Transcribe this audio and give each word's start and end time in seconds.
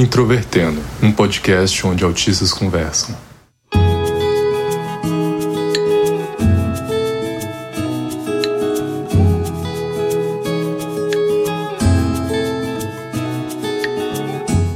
Introvertendo, 0.00 0.80
um 1.02 1.12
podcast 1.12 1.86
onde 1.86 2.02
autistas 2.02 2.54
conversam. 2.54 3.14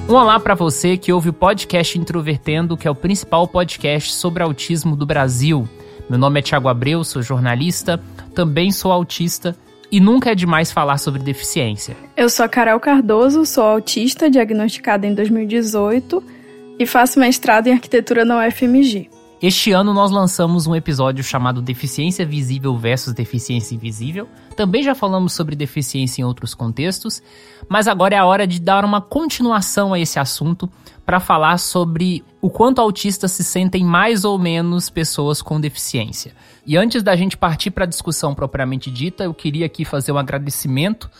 Um 0.06 0.12
olá 0.12 0.38
para 0.38 0.54
você 0.54 0.98
que 0.98 1.10
ouve 1.10 1.30
o 1.30 1.32
podcast 1.32 1.98
Introvertendo, 1.98 2.76
que 2.76 2.86
é 2.86 2.90
o 2.90 2.94
principal 2.94 3.48
podcast 3.48 4.12
sobre 4.12 4.42
autismo 4.42 4.94
do 4.94 5.06
Brasil. 5.06 5.66
Meu 6.06 6.18
nome 6.18 6.40
é 6.40 6.42
Thiago 6.42 6.68
Abreu, 6.68 7.02
sou 7.02 7.22
jornalista, 7.22 7.98
também 8.34 8.70
sou 8.70 8.92
autista 8.92 9.56
e 9.90 10.00
nunca 10.00 10.30
é 10.30 10.34
demais 10.34 10.72
falar 10.72 10.98
sobre 10.98 11.22
deficiência. 11.22 11.96
Eu 12.16 12.28
sou 12.28 12.44
a 12.44 12.48
Carol 12.48 12.80
Cardoso, 12.80 13.44
sou 13.44 13.64
autista, 13.64 14.30
diagnosticada 14.30 15.06
em 15.06 15.14
2018 15.14 16.22
e 16.78 16.86
faço 16.86 17.18
mestrado 17.18 17.66
em 17.66 17.72
arquitetura 17.72 18.24
na 18.24 18.46
UFMG. 18.46 19.10
Este 19.42 19.72
ano 19.72 19.92
nós 19.92 20.10
lançamos 20.10 20.66
um 20.66 20.74
episódio 20.74 21.22
chamado 21.22 21.60
Deficiência 21.60 22.24
Visível 22.24 22.76
versus 22.78 23.12
Deficiência 23.12 23.74
Invisível. 23.74 24.26
Também 24.56 24.82
já 24.82 24.94
falamos 24.94 25.34
sobre 25.34 25.54
deficiência 25.54 26.22
em 26.22 26.24
outros 26.24 26.54
contextos, 26.54 27.22
mas 27.68 27.86
agora 27.86 28.14
é 28.14 28.18
a 28.18 28.24
hora 28.24 28.46
de 28.46 28.58
dar 28.58 28.86
uma 28.86 29.02
continuação 29.02 29.92
a 29.92 29.98
esse 29.98 30.18
assunto 30.18 30.66
para 31.04 31.20
falar 31.20 31.58
sobre 31.58 32.24
o 32.40 32.48
quanto 32.48 32.80
autistas 32.80 33.32
se 33.32 33.44
sentem 33.44 33.84
mais 33.84 34.24
ou 34.24 34.38
menos 34.38 34.88
pessoas 34.88 35.42
com 35.42 35.60
deficiência. 35.60 36.32
E 36.66 36.76
antes 36.76 37.02
da 37.02 37.14
gente 37.14 37.36
partir 37.36 37.70
para 37.70 37.84
a 37.84 37.88
discussão 37.88 38.34
propriamente 38.34 38.90
dita, 38.90 39.24
eu 39.24 39.34
queria 39.34 39.66
aqui 39.66 39.84
fazer 39.84 40.12
um 40.12 40.18
agradecimento 40.18 41.10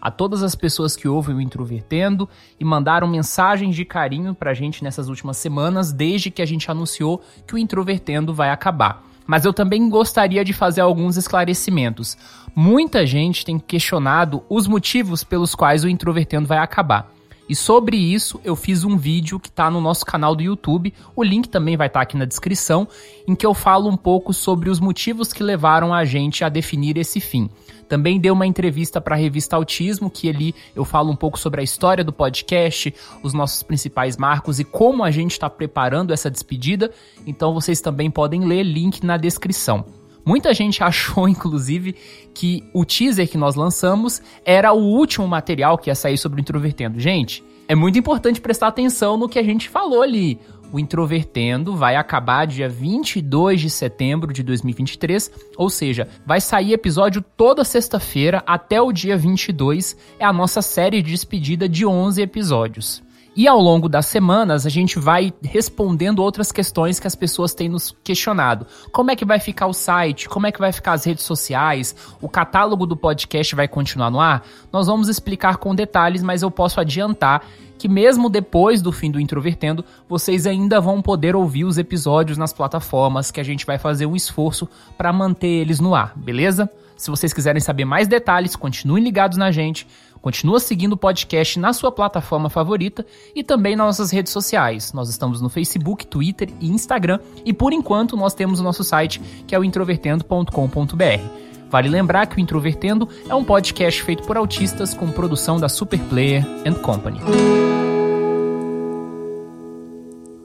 a 0.00 0.10
todas 0.10 0.42
as 0.42 0.54
pessoas 0.54 0.94
que 0.94 1.08
ouvem 1.08 1.34
o 1.34 1.40
Introvertendo 1.40 2.28
e 2.60 2.64
mandaram 2.64 3.06
mensagens 3.06 3.74
de 3.74 3.86
carinho 3.86 4.34
pra 4.34 4.52
gente 4.52 4.84
nessas 4.84 5.08
últimas 5.08 5.38
semanas, 5.38 5.92
desde 5.92 6.30
que 6.30 6.42
a 6.42 6.46
gente 6.46 6.70
anunciou 6.70 7.22
que 7.46 7.54
o 7.54 7.58
Introvertendo 7.58 8.34
vai 8.34 8.50
acabar. 8.50 9.02
Mas 9.26 9.46
eu 9.46 9.52
também 9.54 9.88
gostaria 9.88 10.44
de 10.44 10.52
fazer 10.52 10.82
alguns 10.82 11.16
esclarecimentos. 11.16 12.18
Muita 12.54 13.06
gente 13.06 13.46
tem 13.46 13.58
questionado 13.58 14.44
os 14.50 14.66
motivos 14.66 15.24
pelos 15.24 15.54
quais 15.54 15.84
o 15.84 15.88
Introvertendo 15.88 16.46
vai 16.46 16.58
acabar. 16.58 17.10
E 17.48 17.54
sobre 17.54 17.96
isso, 17.96 18.40
eu 18.42 18.56
fiz 18.56 18.84
um 18.84 18.96
vídeo 18.96 19.38
que 19.38 19.48
está 19.48 19.70
no 19.70 19.80
nosso 19.80 20.04
canal 20.04 20.34
do 20.34 20.42
YouTube. 20.42 20.94
O 21.14 21.22
link 21.22 21.48
também 21.48 21.76
vai 21.76 21.88
estar 21.88 22.00
tá 22.00 22.02
aqui 22.02 22.16
na 22.16 22.24
descrição, 22.24 22.88
em 23.26 23.34
que 23.34 23.44
eu 23.44 23.52
falo 23.52 23.88
um 23.88 23.96
pouco 23.96 24.32
sobre 24.32 24.70
os 24.70 24.80
motivos 24.80 25.32
que 25.32 25.42
levaram 25.42 25.92
a 25.92 26.04
gente 26.04 26.42
a 26.42 26.48
definir 26.48 26.96
esse 26.96 27.20
fim. 27.20 27.50
Também 27.88 28.18
dei 28.18 28.30
uma 28.30 28.46
entrevista 28.46 29.00
para 29.00 29.14
a 29.14 29.18
revista 29.18 29.56
Autismo, 29.56 30.10
que 30.10 30.28
ali 30.28 30.54
eu 30.74 30.84
falo 30.84 31.12
um 31.12 31.16
pouco 31.16 31.38
sobre 31.38 31.60
a 31.60 31.64
história 31.64 32.02
do 32.02 32.12
podcast, 32.12 32.94
os 33.22 33.34
nossos 33.34 33.62
principais 33.62 34.16
marcos 34.16 34.58
e 34.58 34.64
como 34.64 35.04
a 35.04 35.10
gente 35.10 35.32
está 35.32 35.50
preparando 35.50 36.12
essa 36.12 36.30
despedida. 36.30 36.90
Então 37.26 37.52
vocês 37.52 37.80
também 37.80 38.10
podem 38.10 38.44
ler, 38.44 38.62
link 38.62 39.04
na 39.04 39.18
descrição. 39.18 39.84
Muita 40.24 40.54
gente 40.54 40.82
achou, 40.84 41.28
inclusive, 41.28 41.94
que 42.32 42.64
o 42.72 42.84
teaser 42.84 43.28
que 43.28 43.38
nós 43.38 43.54
lançamos 43.54 44.22
era 44.44 44.72
o 44.72 44.82
último 44.82 45.26
material 45.28 45.78
que 45.78 45.90
ia 45.90 45.94
sair 45.94 46.18
sobre 46.18 46.40
o 46.40 46.42
Introvertendo. 46.42 46.98
Gente, 46.98 47.44
é 47.66 47.74
muito 47.74 47.98
importante 47.98 48.40
prestar 48.40 48.68
atenção 48.68 49.16
no 49.16 49.28
que 49.28 49.38
a 49.38 49.42
gente 49.42 49.68
falou 49.68 50.02
ali. 50.02 50.38
O 50.72 50.78
Introvertendo 50.78 51.76
vai 51.76 51.94
acabar 51.94 52.46
dia 52.46 52.68
22 52.68 53.60
de 53.60 53.70
setembro 53.70 54.32
de 54.32 54.42
2023, 54.42 55.30
ou 55.56 55.70
seja, 55.70 56.08
vai 56.26 56.40
sair 56.40 56.72
episódio 56.72 57.24
toda 57.36 57.62
sexta-feira 57.62 58.42
até 58.44 58.82
o 58.82 58.92
dia 58.92 59.16
22. 59.16 59.96
É 60.18 60.24
a 60.24 60.32
nossa 60.32 60.60
série 60.60 61.00
de 61.00 61.12
despedida 61.12 61.68
de 61.68 61.86
11 61.86 62.20
episódios. 62.20 63.02
E 63.36 63.48
ao 63.48 63.60
longo 63.60 63.88
das 63.88 64.06
semanas, 64.06 64.64
a 64.64 64.70
gente 64.70 64.96
vai 64.96 65.32
respondendo 65.42 66.20
outras 66.20 66.52
questões 66.52 67.00
que 67.00 67.06
as 67.06 67.16
pessoas 67.16 67.52
têm 67.52 67.68
nos 67.68 67.92
questionado. 68.04 68.64
Como 68.92 69.10
é 69.10 69.16
que 69.16 69.24
vai 69.24 69.40
ficar 69.40 69.66
o 69.66 69.72
site? 69.72 70.28
Como 70.28 70.46
é 70.46 70.52
que 70.52 70.60
vai 70.60 70.70
ficar 70.70 70.92
as 70.92 71.04
redes 71.04 71.24
sociais? 71.24 71.96
O 72.22 72.28
catálogo 72.28 72.86
do 72.86 72.96
podcast 72.96 73.56
vai 73.56 73.66
continuar 73.66 74.08
no 74.08 74.20
ar? 74.20 74.46
Nós 74.72 74.86
vamos 74.86 75.08
explicar 75.08 75.56
com 75.56 75.74
detalhes, 75.74 76.22
mas 76.22 76.42
eu 76.42 76.50
posso 76.50 76.80
adiantar 76.80 77.44
que 77.78 77.88
mesmo 77.88 78.28
depois 78.28 78.80
do 78.80 78.92
fim 78.92 79.10
do 79.10 79.20
Introvertendo, 79.20 79.84
vocês 80.08 80.46
ainda 80.46 80.80
vão 80.80 81.02
poder 81.02 81.34
ouvir 81.36 81.64
os 81.64 81.78
episódios 81.78 82.38
nas 82.38 82.52
plataformas 82.52 83.30
que 83.30 83.40
a 83.40 83.44
gente 83.44 83.66
vai 83.66 83.78
fazer 83.78 84.06
um 84.06 84.16
esforço 84.16 84.68
para 84.96 85.12
manter 85.12 85.48
eles 85.48 85.80
no 85.80 85.94
ar, 85.94 86.12
beleza? 86.16 86.70
Se 86.96 87.10
vocês 87.10 87.32
quiserem 87.32 87.60
saber 87.60 87.84
mais 87.84 88.08
detalhes, 88.08 88.56
continuem 88.56 89.02
ligados 89.02 89.36
na 89.36 89.50
gente. 89.50 89.86
Continua 90.24 90.58
seguindo 90.58 90.94
o 90.94 90.96
podcast 90.96 91.58
na 91.58 91.74
sua 91.74 91.92
plataforma 91.92 92.48
favorita 92.48 93.04
e 93.34 93.44
também 93.44 93.76
nas 93.76 93.86
nossas 93.86 94.10
redes 94.10 94.32
sociais. 94.32 94.90
Nós 94.94 95.10
estamos 95.10 95.42
no 95.42 95.50
Facebook, 95.50 96.06
Twitter 96.06 96.48
e 96.60 96.70
Instagram 96.70 97.18
e 97.44 97.52
por 97.52 97.74
enquanto 97.74 98.16
nós 98.16 98.32
temos 98.32 98.58
o 98.58 98.62
nosso 98.62 98.82
site 98.82 99.20
que 99.46 99.54
é 99.54 99.58
o 99.58 99.64
introvertendo.com.br. 99.64 101.53
Vale 101.74 101.88
lembrar 101.88 102.26
que 102.26 102.36
o 102.36 102.40
Introvertendo 102.40 103.08
é 103.28 103.34
um 103.34 103.42
podcast 103.42 104.00
feito 104.00 104.22
por 104.22 104.36
autistas 104.36 104.94
com 104.94 105.10
produção 105.10 105.58
da 105.58 105.68
Superplayer 105.68 106.46
and 106.64 106.74
Company. 106.74 107.18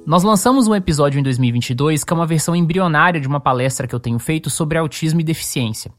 Nós 0.08 0.24
lançamos 0.24 0.68
um 0.68 0.74
episódio 0.74 1.20
em 1.20 1.22
2022 1.22 2.04
que 2.04 2.12
é 2.12 2.16
uma 2.16 2.26
versão 2.26 2.56
embrionária 2.56 3.22
de 3.22 3.28
uma 3.28 3.40
palestra 3.40 3.86
que 3.86 3.94
eu 3.94 4.00
tenho 4.00 4.18
feito 4.18 4.50
sobre 4.50 4.80
autismo 4.80 5.22
e 5.22 5.24
deficiência. 5.24 5.92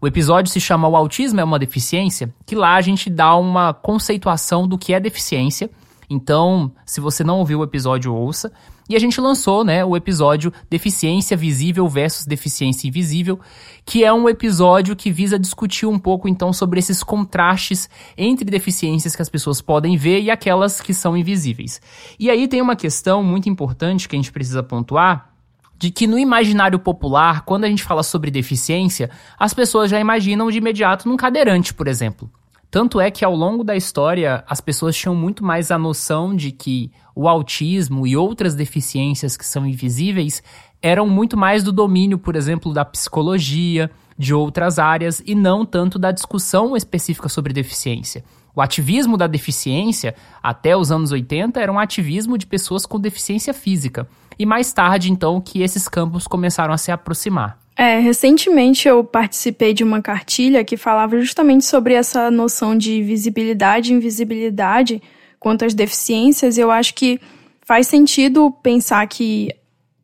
O 0.00 0.06
episódio 0.06 0.50
se 0.50 0.58
chama 0.58 0.88
O 0.88 0.96
Autismo 0.96 1.38
é 1.38 1.44
uma 1.44 1.58
Deficiência, 1.58 2.34
que 2.46 2.54
lá 2.54 2.76
a 2.76 2.80
gente 2.80 3.10
dá 3.10 3.36
uma 3.36 3.74
conceituação 3.74 4.66
do 4.66 4.78
que 4.78 4.94
é 4.94 5.00
deficiência. 5.00 5.68
Então, 6.08 6.72
se 6.86 6.98
você 6.98 7.22
não 7.22 7.40
ouviu 7.40 7.58
o 7.58 7.64
episódio, 7.64 8.14
ouça. 8.14 8.50
E 8.88 8.96
a 8.96 8.98
gente 8.98 9.20
lançou, 9.20 9.64
né, 9.64 9.84
o 9.84 9.96
episódio 9.96 10.52
Deficiência 10.70 11.36
Visível 11.36 11.86
versus 11.88 12.24
Deficiência 12.24 12.88
Invisível, 12.88 13.38
que 13.84 14.02
é 14.02 14.12
um 14.12 14.28
episódio 14.28 14.96
que 14.96 15.10
visa 15.10 15.38
discutir 15.38 15.86
um 15.86 15.98
pouco 15.98 16.26
então 16.26 16.52
sobre 16.52 16.78
esses 16.78 17.02
contrastes 17.02 17.90
entre 18.16 18.46
deficiências 18.46 19.14
que 19.14 19.22
as 19.22 19.28
pessoas 19.28 19.60
podem 19.60 19.96
ver 19.96 20.22
e 20.22 20.30
aquelas 20.30 20.80
que 20.80 20.94
são 20.94 21.16
invisíveis. 21.16 21.80
E 22.18 22.30
aí 22.30 22.48
tem 22.48 22.62
uma 22.62 22.76
questão 22.76 23.22
muito 23.22 23.48
importante 23.48 24.08
que 24.08 24.16
a 24.16 24.18
gente 24.18 24.32
precisa 24.32 24.62
pontuar, 24.62 25.34
de 25.76 25.90
que 25.90 26.06
no 26.06 26.18
imaginário 26.18 26.78
popular, 26.78 27.42
quando 27.42 27.64
a 27.64 27.68
gente 27.68 27.84
fala 27.84 28.02
sobre 28.02 28.30
deficiência, 28.30 29.10
as 29.38 29.54
pessoas 29.54 29.90
já 29.90 30.00
imaginam 30.00 30.50
de 30.50 30.58
imediato 30.58 31.08
num 31.08 31.16
cadeirante, 31.16 31.74
por 31.74 31.86
exemplo. 31.86 32.30
Tanto 32.70 33.00
é 33.00 33.10
que 33.10 33.24
ao 33.24 33.34
longo 33.34 33.64
da 33.64 33.76
história 33.76 34.44
as 34.46 34.60
pessoas 34.60 34.94
tinham 34.94 35.14
muito 35.14 35.42
mais 35.42 35.70
a 35.70 35.78
noção 35.78 36.36
de 36.36 36.52
que 36.52 36.92
o 37.18 37.26
autismo 37.26 38.06
e 38.06 38.16
outras 38.16 38.54
deficiências 38.54 39.36
que 39.36 39.44
são 39.44 39.66
invisíveis 39.66 40.40
eram 40.80 41.04
muito 41.08 41.36
mais 41.36 41.64
do 41.64 41.72
domínio, 41.72 42.16
por 42.16 42.36
exemplo, 42.36 42.72
da 42.72 42.84
psicologia, 42.84 43.90
de 44.16 44.32
outras 44.32 44.78
áreas 44.78 45.20
e 45.26 45.34
não 45.34 45.66
tanto 45.66 45.98
da 45.98 46.12
discussão 46.12 46.76
específica 46.76 47.28
sobre 47.28 47.52
deficiência. 47.52 48.22
O 48.54 48.62
ativismo 48.62 49.16
da 49.16 49.26
deficiência, 49.26 50.14
até 50.40 50.76
os 50.76 50.92
anos 50.92 51.10
80, 51.10 51.60
era 51.60 51.72
um 51.72 51.78
ativismo 51.80 52.38
de 52.38 52.46
pessoas 52.46 52.86
com 52.86 53.00
deficiência 53.00 53.52
física. 53.52 54.08
E 54.38 54.46
mais 54.46 54.72
tarde, 54.72 55.10
então, 55.10 55.40
que 55.40 55.60
esses 55.60 55.88
campos 55.88 56.24
começaram 56.28 56.72
a 56.72 56.78
se 56.78 56.92
aproximar. 56.92 57.58
É, 57.76 57.98
recentemente 57.98 58.86
eu 58.86 59.02
participei 59.02 59.74
de 59.74 59.82
uma 59.82 60.00
cartilha 60.00 60.62
que 60.62 60.76
falava 60.76 61.18
justamente 61.18 61.64
sobre 61.64 61.94
essa 61.94 62.30
noção 62.30 62.78
de 62.78 63.02
visibilidade 63.02 63.92
e 63.92 63.96
invisibilidade 63.96 65.02
quanto 65.38 65.64
às 65.64 65.74
deficiências. 65.74 66.58
Eu 66.58 66.70
acho 66.70 66.94
que 66.94 67.20
faz 67.62 67.86
sentido 67.86 68.50
pensar 68.62 69.06
que 69.06 69.54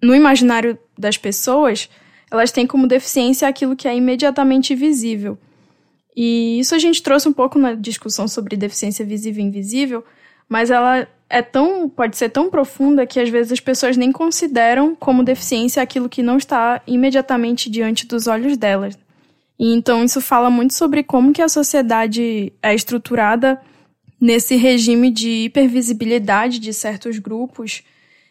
no 0.02 0.14
imaginário 0.14 0.78
das 0.98 1.16
pessoas, 1.16 1.88
elas 2.30 2.52
têm 2.52 2.66
como 2.66 2.86
deficiência 2.86 3.48
aquilo 3.48 3.76
que 3.76 3.88
é 3.88 3.96
imediatamente 3.96 4.74
visível. 4.74 5.38
E 6.16 6.58
isso 6.60 6.74
a 6.74 6.78
gente 6.78 7.02
trouxe 7.02 7.28
um 7.28 7.32
pouco 7.32 7.58
na 7.58 7.74
discussão 7.74 8.28
sobre 8.28 8.56
deficiência 8.56 9.04
visível 9.04 9.42
e 9.42 9.46
invisível, 9.46 10.04
mas 10.48 10.70
ela 10.70 11.08
é 11.28 11.42
tão 11.42 11.88
pode 11.88 12.16
ser 12.16 12.28
tão 12.28 12.50
profunda 12.50 13.06
que 13.06 13.18
às 13.18 13.28
vezes 13.28 13.50
as 13.50 13.60
pessoas 13.60 13.96
nem 13.96 14.12
consideram 14.12 14.94
como 14.94 15.24
deficiência 15.24 15.82
aquilo 15.82 16.08
que 16.08 16.22
não 16.22 16.36
está 16.36 16.80
imediatamente 16.86 17.68
diante 17.68 18.06
dos 18.06 18.26
olhos 18.26 18.56
delas. 18.56 18.96
E 19.58 19.72
então 19.72 20.04
isso 20.04 20.20
fala 20.20 20.50
muito 20.50 20.74
sobre 20.74 21.02
como 21.02 21.32
que 21.32 21.42
a 21.42 21.48
sociedade 21.48 22.52
é 22.62 22.74
estruturada 22.74 23.60
nesse 24.24 24.56
regime 24.56 25.10
de 25.10 25.28
hipervisibilidade 25.44 26.58
de 26.58 26.72
certos 26.72 27.18
grupos 27.18 27.82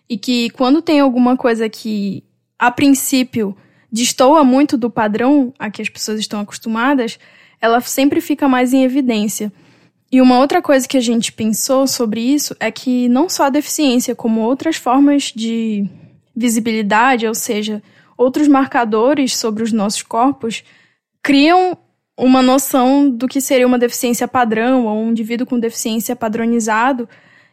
e 0.09 0.17
que 0.17 0.49
quando 0.49 0.81
tem 0.81 0.99
alguma 0.99 1.37
coisa 1.37 1.69
que 1.69 2.23
a 2.57 2.71
princípio 2.71 3.55
destoa 3.91 4.43
muito 4.43 4.75
do 4.75 4.89
padrão 4.89 5.53
a 5.59 5.69
que 5.69 5.83
as 5.83 5.89
pessoas 5.89 6.19
estão 6.19 6.39
acostumadas, 6.39 7.19
ela 7.61 7.79
sempre 7.79 8.21
fica 8.21 8.47
mais 8.47 8.73
em 8.73 8.83
evidência. 8.83 9.53
E 10.11 10.19
uma 10.19 10.39
outra 10.39 10.63
coisa 10.63 10.87
que 10.87 10.97
a 10.97 11.01
gente 11.01 11.31
pensou 11.31 11.85
sobre 11.85 12.21
isso 12.21 12.55
é 12.59 12.71
que 12.71 13.07
não 13.07 13.29
só 13.29 13.43
a 13.43 13.49
deficiência, 13.51 14.15
como 14.15 14.41
outras 14.41 14.77
formas 14.77 15.31
de 15.35 15.87
visibilidade, 16.35 17.27
ou 17.27 17.35
seja, 17.35 17.83
outros 18.17 18.47
marcadores 18.47 19.37
sobre 19.37 19.61
os 19.61 19.71
nossos 19.71 20.01
corpos, 20.01 20.63
criam 21.21 21.77
uma 22.17 22.41
noção 22.41 23.09
do 23.09 23.27
que 23.27 23.41
seria 23.41 23.67
uma 23.67 23.79
deficiência 23.79 24.27
padrão 24.27 24.85
ou 24.85 25.03
um 25.03 25.11
indivíduo 25.11 25.47
com 25.47 25.59
deficiência 25.59 26.15
padronizado 26.15 27.09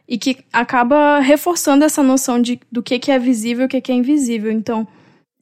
e 0.07 0.17
que 0.17 0.43
acaba 0.51 1.19
reforçando 1.19 1.83
essa 1.83 2.03
noção 2.03 2.41
de, 2.41 2.59
do 2.71 2.83
que, 2.83 2.99
que 2.99 3.11
é 3.11 3.17
visível 3.17 3.63
e 3.63 3.65
o 3.65 3.69
que, 3.69 3.81
que 3.81 3.91
é 3.91 3.95
invisível. 3.95 4.51
Então, 4.51 4.87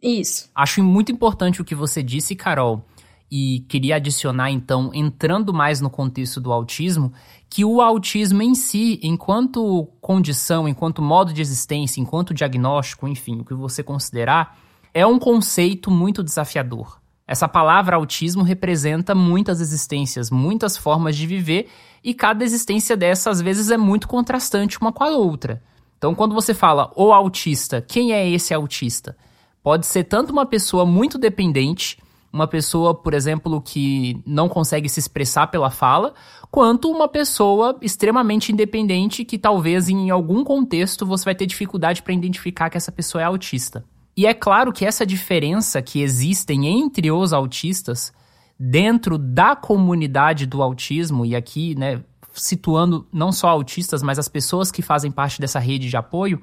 isso. 0.01 0.49
Acho 0.55 0.83
muito 0.83 1.11
importante 1.11 1.61
o 1.61 1.65
que 1.65 1.75
você 1.75 2.01
disse, 2.01 2.35
Carol, 2.35 2.85
e 3.31 3.65
queria 3.67 3.97
adicionar, 3.97 4.49
então, 4.49 4.91
entrando 4.93 5.53
mais 5.53 5.81
no 5.81 5.89
contexto 5.89 6.39
do 6.39 6.51
autismo, 6.51 7.11
que 7.49 7.65
o 7.65 7.81
autismo 7.81 8.41
em 8.41 8.55
si, 8.55 8.99
enquanto 9.03 9.87
condição, 9.99 10.67
enquanto 10.67 11.01
modo 11.01 11.33
de 11.33 11.41
existência, 11.41 11.99
enquanto 11.99 12.33
diagnóstico, 12.33 13.07
enfim, 13.07 13.41
o 13.41 13.45
que 13.45 13.53
você 13.53 13.83
considerar, 13.83 14.57
é 14.93 15.05
um 15.05 15.19
conceito 15.19 15.91
muito 15.91 16.23
desafiador. 16.23 16.98
Essa 17.29 17.47
palavra 17.47 17.95
autismo 17.95 18.41
representa 18.41 19.13
muitas 19.13 19.61
existências, 19.61 20.31
muitas 20.31 20.75
formas 20.75 21.15
de 21.15 21.27
viver, 21.27 21.69
e 22.03 22.11
cada 22.11 22.43
existência 22.43 22.97
dessa, 22.97 23.29
às 23.29 23.39
vezes, 23.39 23.69
é 23.69 23.77
muito 23.77 24.07
contrastante 24.07 24.81
uma 24.81 24.91
com 24.91 25.03
a 25.03 25.11
outra. 25.11 25.61
Então, 25.95 26.15
quando 26.15 26.33
você 26.33 26.55
fala 26.55 26.91
o 26.95 27.13
autista, 27.13 27.85
quem 27.87 28.13
é 28.13 28.27
esse 28.27 28.51
autista? 28.51 29.15
Pode 29.61 29.85
ser 29.85 30.05
tanto 30.05 30.31
uma 30.33 30.43
pessoa 30.43 30.87
muito 30.87 31.19
dependente, 31.19 31.99
uma 32.33 32.47
pessoa, 32.47 32.95
por 32.95 33.13
exemplo, 33.13 33.61
que 33.61 34.19
não 34.25 34.49
consegue 34.49 34.89
se 34.89 34.99
expressar 34.99 35.51
pela 35.51 35.69
fala, 35.69 36.15
quanto 36.49 36.89
uma 36.89 37.07
pessoa 37.07 37.77
extremamente 37.79 38.51
independente 38.51 39.23
que 39.23 39.37
talvez 39.37 39.87
em 39.87 40.09
algum 40.09 40.43
contexto 40.43 41.05
você 41.05 41.25
vai 41.25 41.35
ter 41.35 41.45
dificuldade 41.45 42.01
para 42.01 42.11
identificar 42.11 42.71
que 42.71 42.77
essa 42.77 42.91
pessoa 42.91 43.21
é 43.21 43.25
autista. 43.25 43.85
E 44.15 44.25
é 44.25 44.33
claro 44.33 44.73
que 44.73 44.85
essa 44.85 45.05
diferença 45.05 45.81
que 45.81 46.01
existem 46.01 46.67
entre 46.67 47.11
os 47.11 47.31
autistas 47.31 48.11
dentro 48.59 49.17
da 49.17 49.55
comunidade 49.55 50.45
do 50.45 50.61
autismo, 50.61 51.25
e 51.25 51.35
aqui, 51.35 51.75
né, 51.75 52.03
situando 52.33 53.07
não 53.11 53.31
só 53.31 53.47
autistas, 53.47 54.03
mas 54.03 54.19
as 54.19 54.27
pessoas 54.27 54.71
que 54.71 54.81
fazem 54.81 55.11
parte 55.11 55.39
dessa 55.39 55.59
rede 55.59 55.89
de 55.89 55.95
apoio, 55.95 56.41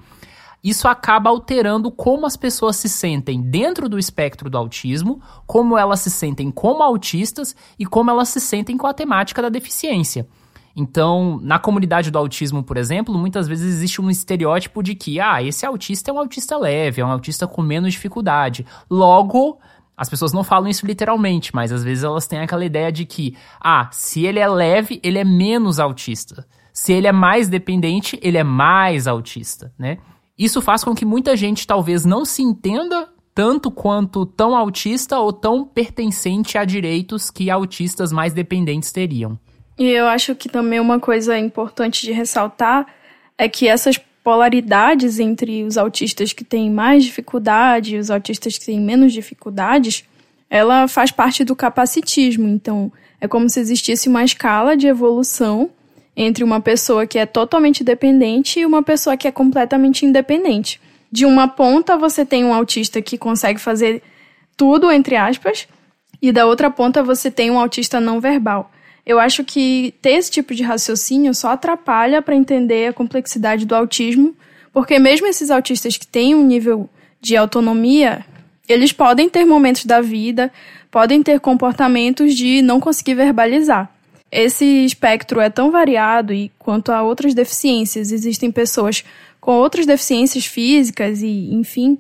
isso 0.65 0.89
acaba 0.89 1.31
alterando 1.31 1.91
como 1.91 2.27
as 2.27 2.37
pessoas 2.37 2.77
se 2.77 2.89
sentem 2.89 3.43
dentro 3.43 3.89
do 3.89 3.99
espectro 3.99 4.49
do 4.49 4.59
autismo, 4.59 5.21
como 5.47 5.77
elas 5.77 6.01
se 6.01 6.11
sentem 6.11 6.51
como 6.51 6.83
autistas 6.83 7.55
e 7.79 7.85
como 7.85 8.11
elas 8.11 8.31
se 8.31 8.41
sentem 8.41 8.77
com 8.77 8.87
a 8.87 8.95
temática 8.95 9.43
da 9.43 9.49
deficiência. 9.49 10.27
Então, 10.79 11.41
na 11.43 11.59
comunidade 11.59 12.11
do 12.11 12.19
autismo, 12.19 12.63
por 12.63 12.77
exemplo, 12.77 13.17
muitas 13.17 13.49
vezes 13.49 13.77
existe 13.77 13.99
um 13.99 14.11
estereótipo 14.11 14.83
de 14.83 14.95
que, 14.95 15.19
ah, 15.19 15.43
esse 15.43 15.65
autista 15.65 16.11
é 16.11 16.15
um 16.15 16.19
autista 16.19 16.59
leve, 16.59 17.01
é 17.01 17.05
um 17.05 17.11
autista 17.11 17.47
com 17.47 17.63
menos 17.63 17.95
dificuldade. 17.95 18.67
Logo, 18.91 19.59
as 19.97 20.11
pessoas 20.11 20.35
não 20.35 20.45
falam 20.45 20.69
isso 20.69 20.87
literalmente, 20.87 21.55
mas 21.55 21.73
às 21.73 21.83
vezes 21.83 22.05
elas 22.05 22.27
têm 22.27 22.41
aquela 22.41 22.63
ideia 22.63 22.93
de 22.93 23.07
que, 23.07 23.35
ah, 23.59 23.89
se 23.91 24.27
ele 24.27 24.39
é 24.39 24.47
leve, 24.47 25.01
ele 25.03 25.19
é 25.19 25.25
menos 25.25 25.81
autista. 25.81 26.47
Se 26.75 26.93
ele 26.93 27.07
é 27.07 27.13
mais 27.13 27.49
dependente, 27.49 28.19
ele 28.23 28.37
é 28.37 28.45
mais 28.45 29.07
autista, 29.07 29.73
né? 29.79 29.97
Isso 30.39 30.61
faz 30.61 30.85
com 30.85 30.95
que 30.95 31.07
muita 31.07 31.35
gente 31.35 31.67
talvez 31.67 32.05
não 32.05 32.27
se 32.27 32.43
entenda 32.43 33.09
tanto 33.35 33.71
quanto 33.71 34.27
tão 34.27 34.55
autista 34.55 35.19
ou 35.19 35.33
tão 35.33 35.65
pertencente 35.65 36.59
a 36.59 36.67
direitos 36.67 37.31
que 37.31 37.51
autistas 37.51 38.13
mais 38.13 38.35
dependentes 38.35 38.93
teriam. 38.93 39.39
E 39.79 39.89
eu 39.89 40.07
acho 40.07 40.35
que 40.35 40.49
também 40.49 40.81
uma 40.81 40.99
coisa 40.99 41.39
importante 41.39 42.03
de 42.03 42.13
ressaltar 42.13 42.87
é 43.37 43.49
que 43.49 43.69
essas 43.69 43.99
polaridades 44.25 45.21
entre 45.21 45.63
os 45.63 45.77
autistas 45.77 46.33
que 46.33 46.43
têm 46.43 46.71
mais 46.71 47.05
dificuldade 47.05 47.95
e 47.95 47.99
os 47.99 48.11
autistas 48.11 48.59
que 48.59 48.67
têm 48.67 48.81
menos 48.81 49.13
dificuldades, 49.13 50.05
ela 50.49 50.89
faz 50.89 51.13
parte 51.13 51.45
do 51.45 51.55
capacitismo. 51.55 52.49
Então, 52.49 52.91
é 53.21 53.29
como 53.29 53.49
se 53.49 53.61
existisse 53.61 54.09
uma 54.09 54.25
escala 54.25 54.77
de 54.77 54.87
evolução 54.87 55.71
entre 56.17 56.43
uma 56.43 56.61
pessoa 56.61 57.07
que 57.07 57.19
é 57.19 57.27
totalmente 57.27 57.85
dependente 57.85 58.61
e 58.61 58.67
uma 58.67 58.83
pessoa 58.83 59.17
que 59.17 59.29
é 59.29 59.31
completamente 59.31 60.07
independente. 60.07 60.81
De 61.13 61.27
uma 61.27 61.47
ponta, 61.47 61.97
você 61.97 62.25
tem 62.25 62.45
um 62.45 62.55
autista 62.55 63.03
que 63.03 63.19
consegue 63.19 63.61
fazer 63.61 64.03
tudo, 64.57 64.91
entre 64.91 65.15
aspas, 65.15 65.69
e 66.21 66.33
da 66.33 66.47
outra 66.47 66.71
ponta, 66.71 67.03
você 67.03 67.31
tem 67.31 67.51
um 67.51 67.61
autista 67.61 68.01
não 68.01 68.21
verbal. 68.21 68.71
Eu 69.07 69.21
acho 69.21 69.45
que 69.45 69.95
ter 70.03 70.11
esse 70.11 70.31
tipo 70.31 70.53
de 70.53 70.65
raciocínio 70.65 71.33
só 71.33 71.51
atrapalha 71.53 72.21
para 72.21 72.35
entender 72.35 72.89
a 72.89 72.93
complexidade 72.93 73.65
do 73.65 73.77
autismo, 73.77 74.35
porque 74.73 74.99
mesmo 74.99 75.29
esses 75.29 75.49
autistas 75.49 75.97
que 75.97 76.07
têm 76.07 76.35
um 76.35 76.45
nível 76.45 76.91
de 77.21 77.37
autonomia, 77.37 78.27
eles 78.69 78.93
podem 78.93 79.29
ter 79.29 79.45
momentos 79.45 79.85
da 79.85 80.01
vida, 80.01 80.53
podem 80.91 81.23
ter 81.23 81.39
comportamentos 81.39 82.35
de 82.35 82.61
não 82.63 82.81
conseguir 82.81 83.15
verbalizar. 83.15 83.89
Esse 84.31 84.65
espectro 84.85 85.41
é 85.41 85.49
tão 85.49 85.71
variado 85.71 86.33
e 86.33 86.51
quanto 86.59 86.91
a 86.91 87.03
outras 87.03 87.33
deficiências, 87.33 88.11
existem 88.11 88.51
pessoas 88.51 89.05
com 89.41 89.53
outras 89.53 89.87
deficiências 89.87 90.47
físicas 90.47 91.23
e, 91.23 91.55
enfim, 91.55 91.97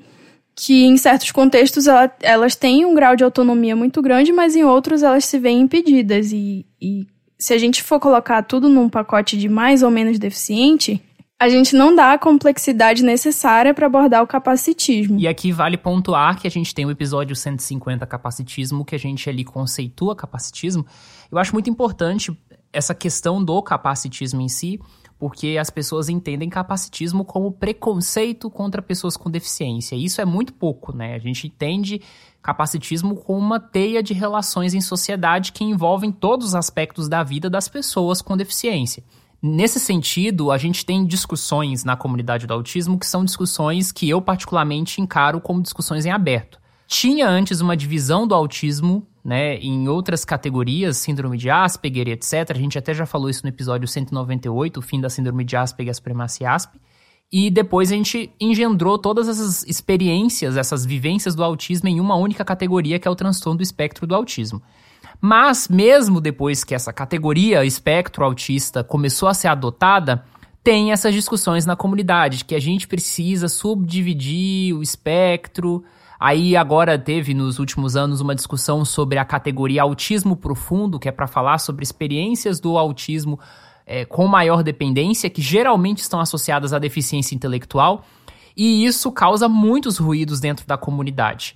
que 0.56 0.84
em 0.84 0.96
certos 0.96 1.30
contextos 1.30 1.86
ela, 1.86 2.10
elas 2.22 2.56
têm 2.56 2.86
um 2.86 2.94
grau 2.94 3.14
de 3.14 3.22
autonomia 3.22 3.76
muito 3.76 4.00
grande, 4.00 4.32
mas 4.32 4.56
em 4.56 4.64
outros 4.64 5.02
elas 5.02 5.26
se 5.26 5.38
veem 5.38 5.60
impedidas. 5.60 6.32
E, 6.32 6.64
e 6.80 7.06
se 7.38 7.52
a 7.52 7.58
gente 7.58 7.82
for 7.82 8.00
colocar 8.00 8.42
tudo 8.42 8.66
num 8.66 8.88
pacote 8.88 9.36
de 9.36 9.50
mais 9.50 9.82
ou 9.82 9.90
menos 9.90 10.18
deficiente, 10.18 11.02
a 11.38 11.50
gente 11.50 11.76
não 11.76 11.94
dá 11.94 12.14
a 12.14 12.18
complexidade 12.18 13.04
necessária 13.04 13.74
para 13.74 13.84
abordar 13.84 14.22
o 14.22 14.26
capacitismo. 14.26 15.20
E 15.20 15.28
aqui 15.28 15.52
vale 15.52 15.76
pontuar 15.76 16.40
que 16.40 16.46
a 16.46 16.50
gente 16.50 16.74
tem 16.74 16.86
o 16.86 16.90
episódio 16.90 17.36
150 17.36 18.06
capacitismo, 18.06 18.82
que 18.82 18.94
a 18.94 18.98
gente 18.98 19.28
ali 19.28 19.44
conceitua 19.44 20.16
capacitismo. 20.16 20.86
Eu 21.30 21.36
acho 21.36 21.52
muito 21.52 21.68
importante 21.68 22.34
essa 22.72 22.94
questão 22.94 23.44
do 23.44 23.62
capacitismo 23.62 24.40
em 24.40 24.48
si, 24.48 24.80
porque 25.18 25.56
as 25.58 25.70
pessoas 25.70 26.08
entendem 26.08 26.48
capacitismo 26.48 27.24
como 27.24 27.52
preconceito 27.52 28.50
contra 28.50 28.82
pessoas 28.82 29.16
com 29.16 29.30
deficiência. 29.30 29.96
Isso 29.96 30.20
é 30.20 30.24
muito 30.24 30.52
pouco, 30.52 30.94
né? 30.94 31.14
A 31.14 31.18
gente 31.18 31.46
entende 31.46 32.00
capacitismo 32.42 33.16
como 33.16 33.38
uma 33.38 33.58
teia 33.58 34.02
de 34.02 34.14
relações 34.14 34.74
em 34.74 34.80
sociedade 34.80 35.52
que 35.52 35.64
envolvem 35.64 36.12
todos 36.12 36.48
os 36.48 36.54
aspectos 36.54 37.08
da 37.08 37.22
vida 37.22 37.50
das 37.50 37.68
pessoas 37.68 38.22
com 38.22 38.36
deficiência. 38.36 39.02
Nesse 39.42 39.78
sentido, 39.78 40.50
a 40.50 40.58
gente 40.58 40.84
tem 40.84 41.04
discussões 41.04 41.84
na 41.84 41.96
comunidade 41.96 42.46
do 42.46 42.54
autismo 42.54 42.98
que 42.98 43.06
são 43.06 43.24
discussões 43.24 43.92
que 43.92 44.08
eu 44.08 44.20
particularmente 44.20 45.00
encaro 45.00 45.40
como 45.40 45.62
discussões 45.62 46.06
em 46.06 46.10
aberto. 46.10 46.58
Tinha 46.86 47.28
antes 47.28 47.60
uma 47.60 47.76
divisão 47.76 48.26
do 48.26 48.34
autismo 48.34 49.06
né, 49.26 49.56
em 49.56 49.88
outras 49.88 50.24
categorias, 50.24 50.98
síndrome 50.98 51.36
de 51.36 51.50
Asperger, 51.50 52.06
etc. 52.06 52.48
A 52.50 52.54
gente 52.54 52.78
até 52.78 52.94
já 52.94 53.04
falou 53.04 53.28
isso 53.28 53.42
no 53.42 53.48
episódio 53.48 53.88
198, 53.88 54.78
o 54.78 54.82
fim 54.82 55.00
da 55.00 55.10
síndrome 55.10 55.44
de 55.44 55.56
Asperger 55.56 55.88
e 55.88 55.90
a 55.90 55.94
supremacia 55.94 56.52
Asp. 56.52 56.76
E 57.32 57.50
depois 57.50 57.90
a 57.90 57.96
gente 57.96 58.30
engendrou 58.40 58.96
todas 58.96 59.28
essas 59.28 59.64
experiências, 59.64 60.56
essas 60.56 60.86
vivências 60.86 61.34
do 61.34 61.42
autismo 61.42 61.88
em 61.88 61.98
uma 61.98 62.14
única 62.14 62.44
categoria, 62.44 63.00
que 63.00 63.08
é 63.08 63.10
o 63.10 63.16
transtorno 63.16 63.58
do 63.58 63.64
espectro 63.64 64.06
do 64.06 64.14
autismo. 64.14 64.62
Mas, 65.20 65.66
mesmo 65.66 66.20
depois 66.20 66.62
que 66.62 66.72
essa 66.72 66.92
categoria 66.92 67.64
espectro 67.64 68.24
autista 68.24 68.84
começou 68.84 69.28
a 69.28 69.34
ser 69.34 69.48
adotada, 69.48 70.24
tem 70.62 70.92
essas 70.92 71.12
discussões 71.12 71.66
na 71.66 71.74
comunidade, 71.74 72.38
de 72.38 72.44
que 72.44 72.54
a 72.54 72.60
gente 72.60 72.86
precisa 72.86 73.48
subdividir 73.48 74.76
o 74.76 74.84
espectro, 74.84 75.82
Aí 76.18 76.56
agora 76.56 76.98
teve 76.98 77.34
nos 77.34 77.58
últimos 77.58 77.96
anos 77.96 78.20
uma 78.20 78.34
discussão 78.34 78.84
sobre 78.84 79.18
a 79.18 79.24
categoria 79.24 79.82
autismo 79.82 80.36
profundo, 80.36 80.98
que 80.98 81.08
é 81.08 81.12
para 81.12 81.26
falar 81.26 81.58
sobre 81.58 81.82
experiências 81.82 82.58
do 82.58 82.78
autismo 82.78 83.38
é, 83.86 84.04
com 84.04 84.26
maior 84.26 84.62
dependência, 84.62 85.30
que 85.30 85.42
geralmente 85.42 85.98
estão 85.98 86.18
associadas 86.18 86.72
à 86.72 86.78
deficiência 86.78 87.34
intelectual, 87.34 88.04
e 88.56 88.84
isso 88.84 89.12
causa 89.12 89.48
muitos 89.48 89.98
ruídos 89.98 90.40
dentro 90.40 90.66
da 90.66 90.78
comunidade. 90.78 91.54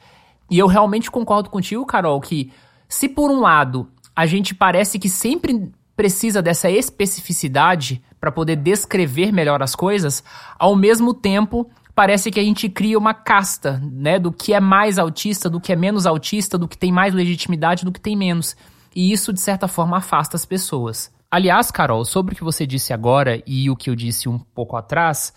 E 0.50 0.58
eu 0.58 0.66
realmente 0.66 1.10
concordo 1.10 1.48
contigo, 1.48 1.86
Carol, 1.86 2.20
que 2.20 2.52
se 2.88 3.08
por 3.08 3.30
um 3.30 3.40
lado 3.40 3.88
a 4.14 4.26
gente 4.26 4.54
parece 4.54 4.98
que 4.98 5.08
sempre 5.08 5.70
precisa 5.96 6.42
dessa 6.42 6.70
especificidade 6.70 8.02
para 8.20 8.30
poder 8.30 8.56
descrever 8.56 9.32
melhor 9.32 9.62
as 9.62 9.74
coisas, 9.74 10.22
ao 10.58 10.76
mesmo 10.76 11.14
tempo 11.14 11.70
parece 12.00 12.30
que 12.30 12.40
a 12.40 12.42
gente 12.42 12.66
cria 12.66 12.96
uma 12.96 13.12
casta, 13.12 13.78
né, 13.92 14.18
do 14.18 14.32
que 14.32 14.54
é 14.54 14.58
mais 14.58 14.98
autista, 14.98 15.50
do 15.50 15.60
que 15.60 15.70
é 15.70 15.76
menos 15.76 16.06
autista, 16.06 16.56
do 16.56 16.66
que 16.66 16.78
tem 16.78 16.90
mais 16.90 17.12
legitimidade, 17.12 17.84
do 17.84 17.92
que 17.92 18.00
tem 18.00 18.16
menos. 18.16 18.56
E 18.96 19.12
isso, 19.12 19.34
de 19.34 19.38
certa 19.38 19.68
forma, 19.68 19.98
afasta 19.98 20.34
as 20.34 20.46
pessoas. 20.46 21.12
Aliás, 21.30 21.70
Carol, 21.70 22.02
sobre 22.06 22.32
o 22.32 22.36
que 22.38 22.42
você 22.42 22.66
disse 22.66 22.94
agora 22.94 23.42
e 23.46 23.68
o 23.68 23.76
que 23.76 23.90
eu 23.90 23.94
disse 23.94 24.30
um 24.30 24.38
pouco 24.38 24.78
atrás, 24.78 25.34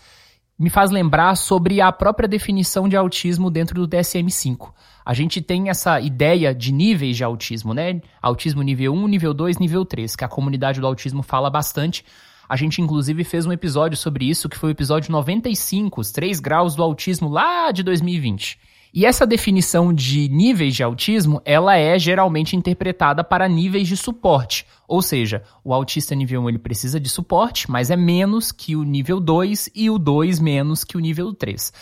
me 0.58 0.70
faz 0.70 0.90
lembrar 0.90 1.36
sobre 1.36 1.82
a 1.82 1.92
própria 1.92 2.26
definição 2.26 2.88
de 2.88 2.96
autismo 2.96 3.50
dentro 3.50 3.74
do 3.74 3.86
DSM-5. 3.86 4.72
A 5.04 5.12
gente 5.12 5.42
tem 5.42 5.68
essa 5.68 6.00
ideia 6.00 6.54
de 6.54 6.72
níveis 6.72 7.14
de 7.14 7.24
autismo, 7.24 7.74
né? 7.74 8.00
Autismo 8.22 8.62
nível 8.62 8.94
1, 8.94 9.06
nível 9.06 9.34
2, 9.34 9.58
nível 9.58 9.84
3, 9.84 10.16
que 10.16 10.24
a 10.24 10.28
comunidade 10.28 10.80
do 10.80 10.86
autismo 10.86 11.22
fala 11.22 11.50
bastante, 11.50 12.06
a 12.48 12.56
gente, 12.56 12.80
inclusive, 12.80 13.24
fez 13.24 13.46
um 13.46 13.52
episódio 13.52 13.96
sobre 13.96 14.28
isso, 14.28 14.48
que 14.48 14.56
foi 14.56 14.70
o 14.70 14.72
episódio 14.72 15.10
95, 15.10 16.00
os 16.00 16.10
3 16.12 16.40
graus 16.40 16.74
do 16.74 16.82
autismo 16.82 17.28
lá 17.28 17.70
de 17.70 17.82
2020. 17.82 18.58
E 18.96 19.04
essa 19.04 19.26
definição 19.26 19.92
de 19.92 20.28
níveis 20.28 20.76
de 20.76 20.84
autismo, 20.84 21.42
ela 21.44 21.76
é 21.76 21.98
geralmente 21.98 22.54
interpretada 22.54 23.24
para 23.24 23.48
níveis 23.48 23.88
de 23.88 23.96
suporte. 23.96 24.64
Ou 24.86 25.02
seja, 25.02 25.42
o 25.64 25.74
autista 25.74 26.14
nível 26.14 26.42
1 26.42 26.50
ele 26.50 26.58
precisa 26.60 27.00
de 27.00 27.08
suporte, 27.08 27.68
mas 27.68 27.90
é 27.90 27.96
menos 27.96 28.52
que 28.52 28.76
o 28.76 28.84
nível 28.84 29.18
2 29.18 29.70
e 29.74 29.90
o 29.90 29.98
2 29.98 30.38
menos 30.38 30.84
que 30.84 30.96
o 30.96 31.00
nível 31.00 31.34
3. 31.34 31.72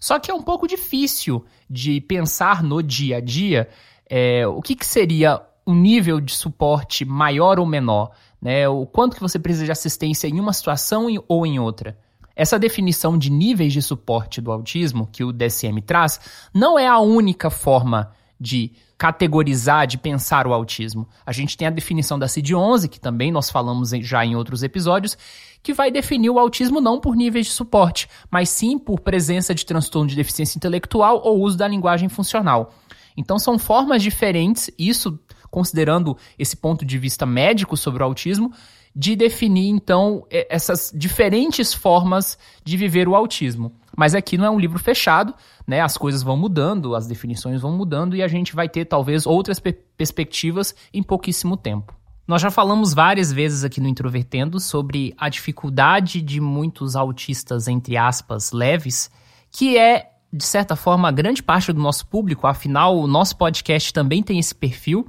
Só 0.00 0.18
que 0.18 0.30
é 0.30 0.34
um 0.34 0.40
pouco 0.40 0.66
difícil 0.66 1.44
de 1.68 2.00
pensar 2.00 2.62
no 2.62 2.82
dia 2.82 3.18
a 3.18 3.20
dia 3.20 3.68
é, 4.08 4.46
o 4.46 4.62
que, 4.62 4.74
que 4.74 4.86
seria 4.86 5.42
um 5.66 5.74
nível 5.74 6.20
de 6.20 6.34
suporte 6.34 7.04
maior 7.04 7.58
ou 7.58 7.66
menor, 7.66 8.12
né? 8.42 8.68
O 8.68 8.84
quanto 8.84 9.14
que 9.14 9.22
você 9.22 9.38
precisa 9.38 9.64
de 9.64 9.72
assistência 9.72 10.26
em 10.26 10.40
uma 10.40 10.52
situação 10.52 11.06
ou 11.28 11.46
em 11.46 11.60
outra. 11.60 11.96
Essa 12.34 12.58
definição 12.58 13.16
de 13.16 13.30
níveis 13.30 13.72
de 13.72 13.80
suporte 13.80 14.40
do 14.40 14.50
autismo 14.50 15.06
que 15.06 15.22
o 15.22 15.32
DSM 15.32 15.80
traz 15.86 16.18
não 16.52 16.78
é 16.78 16.88
a 16.88 16.98
única 16.98 17.48
forma 17.50 18.12
de 18.40 18.72
categorizar, 18.98 19.86
de 19.86 19.98
pensar 19.98 20.46
o 20.46 20.52
autismo. 20.52 21.08
A 21.24 21.32
gente 21.32 21.56
tem 21.56 21.68
a 21.68 21.70
definição 21.70 22.18
da 22.18 22.26
CID-11, 22.26 22.88
que 22.88 22.98
também 22.98 23.30
nós 23.30 23.50
falamos 23.50 23.90
já 23.90 24.24
em 24.24 24.34
outros 24.34 24.62
episódios, 24.62 25.16
que 25.62 25.72
vai 25.72 25.90
definir 25.90 26.30
o 26.30 26.38
autismo 26.38 26.80
não 26.80 27.00
por 27.00 27.14
níveis 27.14 27.46
de 27.46 27.52
suporte, 27.52 28.08
mas 28.30 28.48
sim 28.48 28.78
por 28.78 29.00
presença 29.00 29.54
de 29.54 29.66
transtorno 29.66 30.08
de 30.08 30.16
deficiência 30.16 30.56
intelectual 30.56 31.20
ou 31.24 31.40
uso 31.40 31.56
da 31.56 31.68
linguagem 31.68 32.08
funcional. 32.08 32.72
Então 33.16 33.38
são 33.38 33.58
formas 33.58 34.02
diferentes, 34.02 34.70
isso 34.78 35.18
considerando 35.52 36.16
esse 36.38 36.56
ponto 36.56 36.82
de 36.82 36.98
vista 36.98 37.26
médico 37.26 37.76
sobre 37.76 38.02
o 38.02 38.06
autismo, 38.06 38.50
de 38.96 39.14
definir 39.14 39.68
então 39.68 40.26
essas 40.30 40.90
diferentes 40.94 41.72
formas 41.74 42.38
de 42.64 42.76
viver 42.76 43.06
o 43.06 43.14
autismo. 43.14 43.72
Mas 43.94 44.14
aqui 44.14 44.38
não 44.38 44.46
é 44.46 44.50
um 44.50 44.58
livro 44.58 44.78
fechado, 44.78 45.34
né? 45.66 45.80
As 45.80 45.98
coisas 45.98 46.22
vão 46.22 46.38
mudando, 46.38 46.94
as 46.94 47.06
definições 47.06 47.60
vão 47.60 47.76
mudando 47.76 48.16
e 48.16 48.22
a 48.22 48.28
gente 48.28 48.54
vai 48.54 48.66
ter 48.66 48.86
talvez 48.86 49.26
outras 49.26 49.60
pe 49.60 49.72
perspectivas 49.96 50.74
em 50.92 51.02
pouquíssimo 51.02 51.56
tempo. 51.56 51.94
Nós 52.26 52.40
já 52.40 52.50
falamos 52.50 52.94
várias 52.94 53.30
vezes 53.30 53.62
aqui 53.62 53.80
no 53.80 53.88
Introvertendo 53.88 54.58
sobre 54.58 55.14
a 55.18 55.28
dificuldade 55.28 56.22
de 56.22 56.40
muitos 56.40 56.96
autistas, 56.96 57.68
entre 57.68 57.96
aspas, 57.96 58.52
leves, 58.52 59.10
que 59.50 59.76
é, 59.76 60.12
de 60.32 60.44
certa 60.44 60.74
forma, 60.74 61.12
grande 61.12 61.42
parte 61.42 61.72
do 61.72 61.80
nosso 61.80 62.06
público, 62.06 62.46
afinal, 62.46 62.96
o 62.98 63.06
nosso 63.06 63.36
podcast 63.36 63.92
também 63.92 64.22
tem 64.22 64.38
esse 64.38 64.54
perfil 64.54 65.06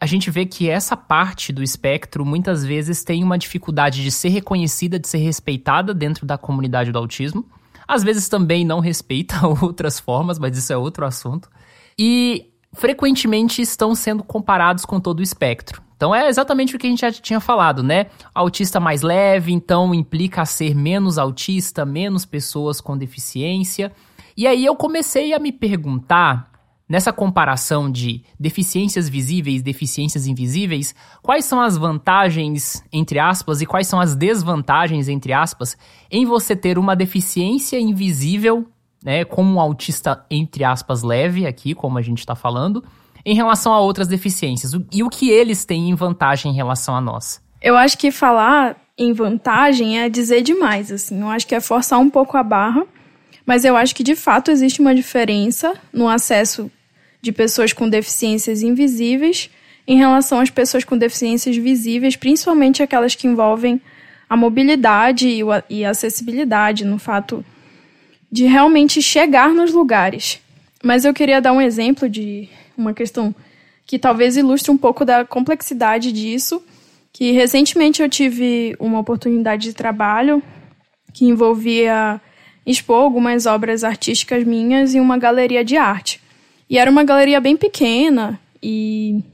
a 0.00 0.06
gente 0.06 0.30
vê 0.30 0.46
que 0.46 0.70
essa 0.70 0.96
parte 0.96 1.52
do 1.52 1.62
espectro 1.62 2.24
muitas 2.24 2.64
vezes 2.64 3.04
tem 3.04 3.22
uma 3.22 3.36
dificuldade 3.36 4.02
de 4.02 4.10
ser 4.10 4.30
reconhecida, 4.30 4.98
de 4.98 5.06
ser 5.06 5.18
respeitada 5.18 5.92
dentro 5.92 6.24
da 6.24 6.38
comunidade 6.38 6.90
do 6.90 6.98
autismo. 6.98 7.44
Às 7.86 8.02
vezes 8.02 8.26
também 8.26 8.64
não 8.64 8.80
respeita 8.80 9.46
outras 9.62 10.00
formas, 10.00 10.38
mas 10.38 10.56
isso 10.56 10.72
é 10.72 10.76
outro 10.76 11.04
assunto. 11.04 11.50
E 11.98 12.50
frequentemente 12.72 13.60
estão 13.60 13.94
sendo 13.94 14.24
comparados 14.24 14.86
com 14.86 14.98
todo 14.98 15.20
o 15.20 15.22
espectro. 15.22 15.82
Então 15.96 16.14
é 16.14 16.28
exatamente 16.28 16.74
o 16.74 16.78
que 16.78 16.86
a 16.86 16.90
gente 16.90 17.02
já 17.02 17.12
tinha 17.12 17.40
falado, 17.40 17.82
né? 17.82 18.06
Autista 18.34 18.80
mais 18.80 19.02
leve, 19.02 19.52
então 19.52 19.94
implica 19.94 20.46
ser 20.46 20.74
menos 20.74 21.18
autista, 21.18 21.84
menos 21.84 22.24
pessoas 22.24 22.80
com 22.80 22.96
deficiência. 22.96 23.92
E 24.34 24.46
aí 24.46 24.64
eu 24.64 24.74
comecei 24.74 25.34
a 25.34 25.38
me 25.38 25.52
perguntar 25.52 26.49
Nessa 26.90 27.12
comparação 27.12 27.88
de 27.88 28.24
deficiências 28.36 29.08
visíveis, 29.08 29.62
deficiências 29.62 30.26
invisíveis, 30.26 30.92
quais 31.22 31.44
são 31.44 31.60
as 31.60 31.76
vantagens, 31.76 32.82
entre 32.92 33.20
aspas, 33.20 33.60
e 33.60 33.66
quais 33.66 33.86
são 33.86 34.00
as 34.00 34.16
desvantagens, 34.16 35.08
entre 35.08 35.32
aspas, 35.32 35.78
em 36.10 36.26
você 36.26 36.56
ter 36.56 36.78
uma 36.78 36.96
deficiência 36.96 37.78
invisível, 37.78 38.66
né, 39.04 39.24
como 39.24 39.54
um 39.54 39.60
autista, 39.60 40.26
entre 40.28 40.64
aspas, 40.64 41.04
leve, 41.04 41.46
aqui, 41.46 41.76
como 41.76 41.96
a 41.96 42.02
gente 42.02 42.18
está 42.18 42.34
falando, 42.34 42.82
em 43.24 43.36
relação 43.36 43.72
a 43.72 43.78
outras 43.78 44.08
deficiências? 44.08 44.72
E 44.90 45.04
o 45.04 45.08
que 45.08 45.30
eles 45.30 45.64
têm 45.64 45.90
em 45.90 45.94
vantagem 45.94 46.50
em 46.50 46.56
relação 46.56 46.96
a 46.96 47.00
nós? 47.00 47.40
Eu 47.62 47.76
acho 47.76 47.96
que 47.96 48.10
falar 48.10 48.76
em 48.98 49.12
vantagem 49.12 50.00
é 50.00 50.08
dizer 50.08 50.42
demais, 50.42 50.90
assim. 50.90 51.20
Eu 51.20 51.28
acho 51.28 51.46
que 51.46 51.54
é 51.54 51.60
forçar 51.60 52.00
um 52.00 52.10
pouco 52.10 52.36
a 52.36 52.42
barra, 52.42 52.84
mas 53.46 53.64
eu 53.64 53.76
acho 53.76 53.94
que 53.94 54.02
de 54.02 54.16
fato 54.16 54.50
existe 54.50 54.80
uma 54.80 54.92
diferença 54.92 55.72
no 55.92 56.08
acesso 56.08 56.68
de 57.20 57.32
pessoas 57.32 57.72
com 57.72 57.88
deficiências 57.88 58.62
invisíveis 58.62 59.50
em 59.86 59.96
relação 59.96 60.40
às 60.40 60.50
pessoas 60.50 60.84
com 60.84 60.96
deficiências 60.96 61.56
visíveis, 61.56 62.16
principalmente 62.16 62.82
aquelas 62.82 63.14
que 63.14 63.26
envolvem 63.26 63.80
a 64.28 64.36
mobilidade 64.36 65.28
e 65.68 65.84
a 65.84 65.90
acessibilidade, 65.90 66.84
no 66.84 66.98
fato 66.98 67.44
de 68.30 68.44
realmente 68.44 69.02
chegar 69.02 69.50
nos 69.50 69.72
lugares. 69.72 70.40
Mas 70.84 71.04
eu 71.04 71.12
queria 71.12 71.40
dar 71.40 71.52
um 71.52 71.60
exemplo 71.60 72.08
de 72.08 72.48
uma 72.76 72.94
questão 72.94 73.34
que 73.84 73.98
talvez 73.98 74.36
ilustre 74.36 74.70
um 74.70 74.78
pouco 74.78 75.04
da 75.04 75.24
complexidade 75.24 76.12
disso, 76.12 76.62
que 77.12 77.32
recentemente 77.32 78.00
eu 78.00 78.08
tive 78.08 78.76
uma 78.78 79.00
oportunidade 79.00 79.64
de 79.64 79.74
trabalho 79.74 80.40
que 81.12 81.24
envolvia 81.24 82.20
expor 82.64 83.02
algumas 83.02 83.46
obras 83.46 83.82
artísticas 83.82 84.44
minhas 84.44 84.94
em 84.94 85.00
uma 85.00 85.18
galeria 85.18 85.64
de 85.64 85.76
arte. 85.76 86.19
E 86.70 86.78
era 86.78 86.88
uma 86.88 87.02
galeria 87.02 87.40
bem 87.40 87.56
pequena 87.56 88.38
e 88.62 89.24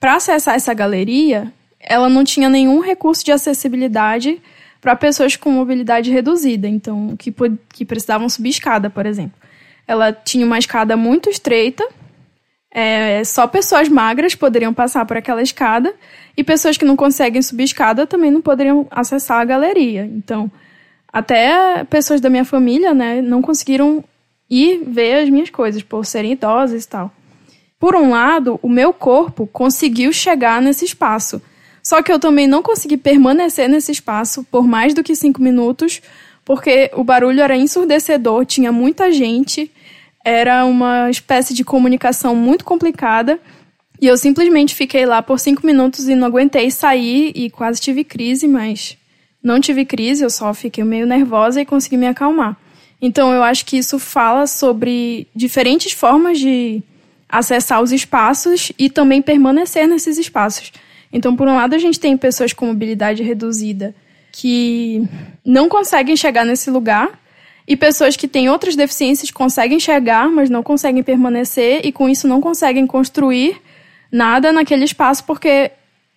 para 0.00 0.14
acessar 0.14 0.54
essa 0.54 0.72
galeria, 0.72 1.52
ela 1.78 2.08
não 2.08 2.24
tinha 2.24 2.48
nenhum 2.48 2.80
recurso 2.80 3.22
de 3.22 3.30
acessibilidade 3.30 4.40
para 4.80 4.96
pessoas 4.96 5.36
com 5.36 5.50
mobilidade 5.50 6.10
reduzida, 6.10 6.66
então 6.66 7.14
que, 7.16 7.34
que 7.74 7.84
precisavam 7.84 8.26
subir 8.28 8.48
escada, 8.48 8.88
por 8.88 9.04
exemplo. 9.04 9.36
Ela 9.86 10.12
tinha 10.12 10.46
uma 10.46 10.58
escada 10.58 10.96
muito 10.96 11.28
estreita, 11.28 11.86
é, 12.70 13.22
só 13.24 13.46
pessoas 13.46 13.88
magras 13.88 14.34
poderiam 14.34 14.72
passar 14.72 15.04
por 15.04 15.16
aquela 15.16 15.42
escada 15.42 15.94
e 16.36 16.44
pessoas 16.44 16.78
que 16.78 16.84
não 16.84 16.96
conseguem 16.96 17.42
subir 17.42 17.64
escada 17.64 18.06
também 18.06 18.30
não 18.30 18.40
poderiam 18.40 18.86
acessar 18.90 19.40
a 19.40 19.44
galeria. 19.44 20.04
Então, 20.04 20.50
até 21.12 21.84
pessoas 21.84 22.20
da 22.20 22.30
minha 22.30 22.44
família, 22.44 22.94
né, 22.94 23.20
não 23.20 23.42
conseguiram 23.42 24.04
e 24.50 24.78
ver 24.86 25.22
as 25.22 25.28
minhas 25.28 25.50
coisas, 25.50 25.82
por 25.82 26.06
serem 26.06 26.32
idosas 26.32 26.84
e 26.84 26.88
tal. 26.88 27.12
Por 27.78 27.94
um 27.94 28.10
lado, 28.10 28.58
o 28.62 28.68
meu 28.68 28.92
corpo 28.92 29.46
conseguiu 29.46 30.12
chegar 30.12 30.60
nesse 30.60 30.84
espaço. 30.84 31.40
Só 31.82 32.02
que 32.02 32.10
eu 32.10 32.18
também 32.18 32.46
não 32.46 32.62
consegui 32.62 32.96
permanecer 32.96 33.68
nesse 33.68 33.92
espaço 33.92 34.44
por 34.50 34.66
mais 34.66 34.92
do 34.94 35.02
que 35.02 35.14
cinco 35.14 35.40
minutos, 35.40 36.02
porque 36.44 36.90
o 36.94 37.04
barulho 37.04 37.40
era 37.40 37.56
ensurdecedor, 37.56 38.44
tinha 38.44 38.72
muita 38.72 39.12
gente, 39.12 39.70
era 40.24 40.64
uma 40.64 41.08
espécie 41.08 41.54
de 41.54 41.64
comunicação 41.64 42.34
muito 42.34 42.64
complicada. 42.64 43.38
E 44.00 44.06
eu 44.06 44.16
simplesmente 44.16 44.74
fiquei 44.74 45.06
lá 45.06 45.22
por 45.22 45.38
cinco 45.38 45.66
minutos 45.66 46.08
e 46.08 46.14
não 46.14 46.26
aguentei 46.26 46.70
sair 46.70 47.32
e 47.34 47.50
quase 47.50 47.80
tive 47.80 48.04
crise, 48.04 48.46
mas 48.46 48.96
não 49.42 49.60
tive 49.60 49.84
crise, 49.84 50.22
eu 50.22 50.30
só 50.30 50.52
fiquei 50.52 50.84
meio 50.84 51.06
nervosa 51.06 51.60
e 51.60 51.66
consegui 51.66 51.96
me 51.96 52.06
acalmar. 52.06 52.56
Então 53.00 53.32
eu 53.32 53.42
acho 53.42 53.64
que 53.64 53.76
isso 53.76 53.98
fala 53.98 54.46
sobre 54.46 55.28
diferentes 55.34 55.92
formas 55.92 56.38
de 56.38 56.82
acessar 57.28 57.82
os 57.82 57.92
espaços 57.92 58.72
e 58.78 58.88
também 58.88 59.20
permanecer 59.20 59.86
nesses 59.86 60.18
espaços. 60.18 60.72
Então, 61.12 61.36
por 61.36 61.48
um 61.48 61.56
lado, 61.56 61.74
a 61.74 61.78
gente 61.78 62.00
tem 62.00 62.16
pessoas 62.16 62.52
com 62.52 62.66
mobilidade 62.66 63.22
reduzida 63.22 63.94
que 64.32 65.02
não 65.44 65.68
conseguem 65.68 66.16
chegar 66.16 66.44
nesse 66.44 66.70
lugar, 66.70 67.18
e 67.66 67.76
pessoas 67.76 68.16
que 68.16 68.26
têm 68.26 68.48
outras 68.48 68.74
deficiências 68.74 69.30
conseguem 69.30 69.78
chegar, 69.78 70.28
mas 70.30 70.48
não 70.48 70.62
conseguem 70.62 71.02
permanecer, 71.02 71.80
e 71.84 71.92
com 71.92 72.08
isso 72.08 72.26
não 72.26 72.40
conseguem 72.40 72.86
construir 72.86 73.60
nada 74.10 74.52
naquele 74.52 74.84
espaço 74.84 75.24
porque 75.24 75.70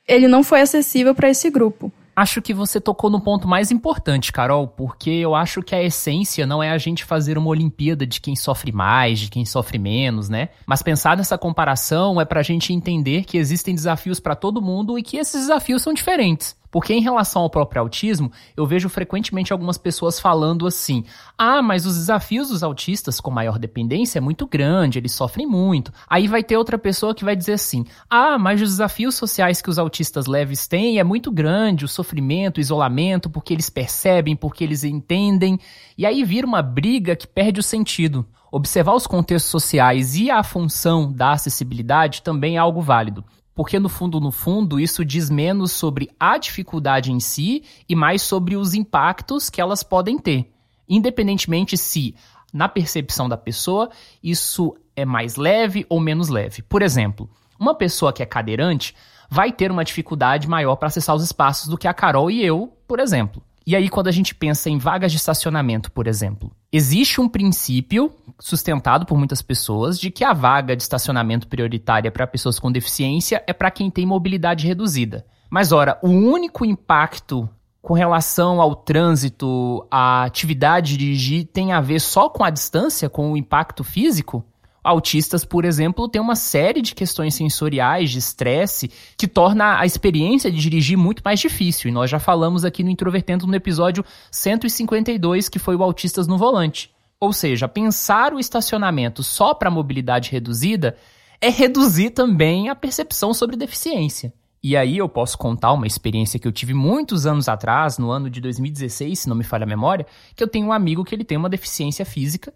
ele 0.08 0.28
não 0.28 0.44
foi 0.44 0.62
acessível 0.62 1.14
para 1.14 1.30
esse 1.30 1.50
grupo. 1.50 1.92
Acho 2.15 2.41
que 2.41 2.53
você 2.53 2.80
tocou 2.80 3.10
no 3.10 3.22
ponto 3.22 3.48
mais 3.48 3.72
importante, 3.72 4.32
Carol, 4.32 4.68
porque 4.68 5.10
eu 5.10 5.34
acho 5.34 5.62
que 5.62 5.74
a 5.74 5.82
essência 5.82 6.46
não 6.46 6.62
é 6.62 6.70
a 6.70 6.77
gente 6.77 7.06
fazer 7.06 7.38
uma 7.38 7.50
Olimpíada 7.50 8.06
de 8.06 8.20
quem 8.20 8.36
sofre 8.36 8.72
mais, 8.72 9.20
de 9.20 9.30
quem 9.30 9.46
sofre 9.46 9.77
menos, 9.77 10.30
né? 10.30 10.50
Mas 10.65 10.82
pensar 10.82 11.15
nessa 11.18 11.38
comparação 11.38 12.20
é 12.20 12.25
pra 12.25 12.44
gente 12.44 12.74
entender 12.74 13.24
que 13.24 13.38
existem 13.38 13.74
desafios 13.74 14.20
para 14.20 14.36
todo 14.36 14.62
mundo 14.62 15.00
e 15.00 15.03
que 15.03 15.18
esses 15.18 15.41
desafios 15.41 15.82
são 15.82 15.94
diferentes. 15.94 16.56
Porque 16.72 16.94
em 16.94 17.01
relação 17.01 17.42
ao 17.42 17.50
próprio 17.50 17.82
autismo, 17.82 18.32
eu 18.56 18.66
vejo 18.66 18.88
frequentemente 18.88 19.51
algumas 19.51 19.78
pessoas 19.78 20.20
falando 20.20 20.66
assim: 20.66 21.04
ah, 21.38 21.62
mas 21.62 21.86
os 21.86 21.98
desafios 21.98 22.48
dos 22.48 22.63
autistas 22.63 23.20
com 23.20 23.30
maior 23.30 23.60
dependência 23.60 24.20
é 24.20 24.22
muito 24.22 24.48
grande, 24.48 24.98
eles 24.98 25.12
sofrem 25.12 25.46
muito. 25.46 25.92
Aí 26.10 26.28
vai 26.28 26.42
ter 26.42 26.56
outra 26.56 26.78
pessoa 26.78 27.13
que 27.13 27.25
vai 27.25 27.36
dizer 27.36 27.54
assim: 27.54 27.86
ah, 28.10 28.40
mas 28.40 28.62
os 28.62 28.70
desafios 28.70 29.16
sociais 29.16 29.62
que 29.62 29.70
os 29.70 29.78
autistas 29.78 30.25
leves 30.25 30.66
têm 30.66 30.98
é 30.98 31.04
muito 31.04 31.30
grande, 31.30 31.84
o 31.84 31.90
sofrimento, 31.90 32.58
o 32.58 32.62
isolamento, 32.62 33.30
porque 33.30 33.54
eles 33.54 33.70
percebem, 33.70 34.36
porque 34.36 34.63
eles 34.63 34.86
entendem. 34.86 35.60
E 35.98 36.06
aí 36.06 36.24
vira 36.24 36.48
uma 36.48 36.62
briga 36.62 37.16
que 37.16 37.28
perde 37.28 37.60
o 37.60 37.63
sentido. 37.63 38.25
Observar 38.54 38.96
os 38.96 39.08
contextos 39.08 39.50
sociais 39.50 40.16
e 40.16 40.30
a 40.30 40.44
função 40.44 41.12
da 41.12 41.32
acessibilidade 41.32 42.22
também 42.22 42.56
é 42.56 42.60
algo 42.60 42.82
válido 42.82 43.24
porque 43.62 43.77
no 43.77 43.89
fundo, 43.89 44.20
no 44.20 44.32
fundo, 44.32 44.80
isso 44.80 45.06
diz 45.06 45.30
menos 45.30 45.72
sobre 45.72 46.10
a 46.20 46.36
dificuldade 46.39 47.12
em 47.12 47.20
si 47.20 47.63
e 47.88 47.96
mais 47.96 48.24
sobre 48.24 48.56
os 48.56 48.74
impactos 48.74 49.51
que 49.51 49.62
elas 49.62 49.84
podem 49.84 50.18
ter, 50.18 50.51
independentemente 50.89 51.77
se 51.77 52.15
na 52.51 52.68
percepção 52.68 53.30
da 53.30 53.38
pessoa, 53.38 53.91
isso 54.24 54.75
é 54.96 55.06
mais 55.06 55.36
leve 55.36 55.86
ou 55.88 56.00
menos 56.00 56.27
leve. 56.27 56.63
Por 56.63 56.82
exemplo, 56.82 57.30
uma 57.60 57.75
pessoa 57.75 58.12
que 58.12 58.24
é 58.24 58.25
cadeirante 58.25 58.96
vai 59.30 59.51
ter 59.51 59.70
uma 59.70 59.86
dificuldade 59.86 60.50
maior 60.50 60.75
para 60.75 60.88
acessar 60.88 61.15
os 61.15 61.24
espaços 61.24 61.68
do 61.68 61.77
que 61.77 61.88
a 61.88 61.94
Carol 61.94 62.32
e 62.32 62.44
eu, 62.44 62.75
por 62.88 63.00
exemplo. 63.00 63.44
E 63.65 63.75
aí, 63.75 63.89
quando 63.89 64.08
a 64.08 64.12
gente 64.12 64.34
pensa 64.34 64.70
em 64.70 64.77
vagas 64.77 65.12
de 65.12 65.18
estacionamento, 65.18 65.91
por 65.91 66.08
exemplo, 66.08 66.51
existe 66.72 67.22
um 67.22 67.30
princípio 67.30 68.12
sustentado 68.39 69.06
por 69.06 69.18
muitas 69.18 69.41
pessoas 69.41 70.00
de 70.00 70.10
que 70.10 70.24
a 70.24 70.34
vaga 70.34 70.75
de 70.75 70.82
estacionamento 70.82 71.48
prioritária 71.48 72.12
para 72.12 72.25
pessoas 72.25 72.60
com 72.60 72.72
deficiência 72.72 73.44
é 73.46 73.53
para 73.53 73.70
quem 73.70 73.91
tem 73.91 74.06
mobilidade 74.06 74.68
reduzida. 74.68 75.25
Mas, 75.50 75.72
ora, 75.72 76.00
o 76.01 76.10
único 76.10 76.65
impacto 76.65 77.48
com 77.82 77.94
relação 77.94 78.62
ao 78.62 78.75
trânsito, 78.75 79.86
à 79.89 80.24
atividade 80.24 80.91
de 80.91 80.98
dirigir, 80.98 81.46
tem 81.46 81.72
a 81.74 81.82
ver 81.82 82.00
só 82.00 82.30
com 82.30 82.44
a 82.44 82.50
distância, 82.50 83.10
com 83.10 83.32
o 83.32 83.38
impacto 83.38 83.84
físico? 83.84 84.46
Autistas, 84.84 85.46
por 85.46 85.64
exemplo, 85.64 86.10
têm 86.10 86.20
uma 86.22 86.36
série 86.36 86.82
de 86.82 86.96
questões 86.96 87.36
sensoriais, 87.36 88.10
de 88.10 88.18
estresse, 88.18 88.90
que 89.16 89.28
torna 89.28 89.80
a 89.80 89.86
experiência 89.86 90.52
de 90.52 90.58
dirigir 90.58 90.98
muito 90.98 91.22
mais 91.24 91.40
difícil. 91.40 91.90
E 91.90 91.94
nós 91.94 92.10
já 92.10 92.18
falamos 92.18 92.66
aqui 92.66 92.84
no 92.84 92.90
Introvertendo 92.90 93.46
no 93.46 93.56
episódio 93.56 94.04
152, 94.32 95.50
que 95.50 95.60
foi 95.60 95.76
o 95.76 95.84
Autistas 95.84 96.28
no 96.28 96.38
Volante. 96.38 96.90
Ou 97.20 97.32
seja, 97.32 97.68
pensar 97.68 98.34
o 98.34 98.40
estacionamento 98.40 99.22
só 99.22 99.54
para 99.54 99.70
mobilidade 99.70 100.32
reduzida 100.32 100.98
é 101.40 101.50
reduzir 101.50 102.10
também 102.10 102.70
a 102.70 102.76
percepção 102.76 103.36
sobre 103.36 103.56
deficiência. 103.56 104.34
E 104.64 104.76
aí 104.76 104.98
eu 104.98 105.10
posso 105.10 105.38
contar 105.38 105.74
uma 105.74 105.88
experiência 105.88 106.40
que 106.40 106.48
eu 106.48 106.52
tive 106.52 106.74
muitos 106.74 107.28
anos 107.28 107.48
atrás, 107.48 108.00
no 108.00 108.10
ano 108.10 108.30
de 108.30 108.42
2016, 108.42 109.20
se 109.20 109.30
não 109.30 109.36
me 109.36 109.44
falha 109.44 109.64
a 109.64 109.68
memória, 109.68 110.06
que 110.36 110.44
eu 110.44 110.48
tenho 110.48 110.68
um 110.68 110.72
amigo 110.72 111.04
que 111.04 111.14
ele 111.14 111.24
tem 111.24 111.38
uma 111.38 111.50
deficiência 111.50 112.06
física 112.06 112.52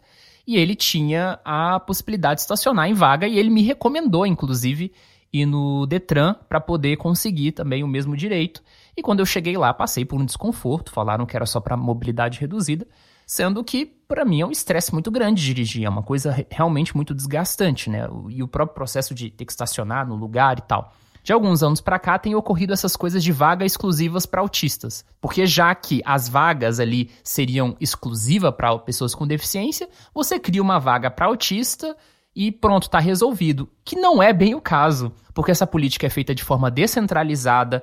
e 0.47 0.57
ele 0.57 0.75
tinha 0.75 1.39
a 1.43 1.79
possibilidade 1.79 2.35
de 2.35 2.41
estacionar 2.41 2.87
em 2.87 2.93
vaga 2.93 3.27
e 3.27 3.37
ele 3.37 3.49
me 3.49 3.63
recomendou, 3.63 4.25
inclusive, 4.25 4.91
ir 5.33 5.45
no 5.45 5.85
Detran 5.85 6.35
para 6.47 6.61
poder 6.61 6.97
conseguir 6.97 7.51
também 7.51 7.83
o 7.83 7.87
mesmo 7.87 8.15
direito. 8.15 8.61
E 8.95 9.01
quando 9.01 9.19
eu 9.19 9.25
cheguei 9.25 9.57
lá, 9.57 9.73
passei 9.73 10.05
por 10.05 10.21
um 10.21 10.25
desconforto, 10.25 10.91
falaram 10.91 11.25
que 11.25 11.35
era 11.35 11.45
só 11.45 11.59
para 11.59 11.75
mobilidade 11.75 12.39
reduzida, 12.39 12.87
sendo 13.25 13.63
que 13.63 13.85
para 13.85 14.23
mim 14.23 14.41
é 14.41 14.45
um 14.45 14.51
estresse 14.51 14.93
muito 14.93 15.09
grande 15.11 15.43
dirigir, 15.43 15.83
é 15.83 15.89
uma 15.89 16.03
coisa 16.03 16.45
realmente 16.49 16.95
muito 16.95 17.13
desgastante, 17.13 17.89
né? 17.89 18.07
E 18.29 18.43
o 18.43 18.47
próprio 18.47 18.75
processo 18.75 19.13
de 19.13 19.29
ter 19.29 19.45
que 19.45 19.51
estacionar 19.51 20.07
no 20.07 20.15
lugar 20.15 20.59
e 20.59 20.61
tal. 20.61 20.93
De 21.25 21.33
alguns 21.33 21.63
anos 21.63 21.81
para 21.81 21.97
cá 21.97 22.19
tem 22.19 22.35
ocorrido 22.35 22.71
essas 22.71 22.95
coisas 22.95 23.23
de 23.23 23.31
vaga 23.31 23.65
exclusivas 23.65 24.27
para 24.27 24.41
autistas, 24.41 25.03
porque 25.19 25.47
já 25.47 25.73
que 25.73 25.99
as 26.05 26.29
vagas 26.29 26.79
ali 26.79 27.09
seriam 27.23 27.75
exclusivas 27.81 28.53
para 28.55 28.77
pessoas 28.77 29.15
com 29.15 29.25
deficiência, 29.25 29.89
você 30.13 30.39
cria 30.39 30.61
uma 30.61 30.77
vaga 30.77 31.09
para 31.09 31.25
autista 31.25 31.97
e 32.35 32.51
pronto, 32.51 32.83
está 32.83 32.99
resolvido. 32.99 33.67
Que 33.83 33.95
não 33.95 34.21
é 34.21 34.31
bem 34.31 34.53
o 34.53 34.61
caso, 34.61 35.11
porque 35.33 35.49
essa 35.49 35.65
política 35.65 36.05
é 36.05 36.11
feita 36.11 36.35
de 36.35 36.43
forma 36.43 36.69
descentralizada, 36.69 37.81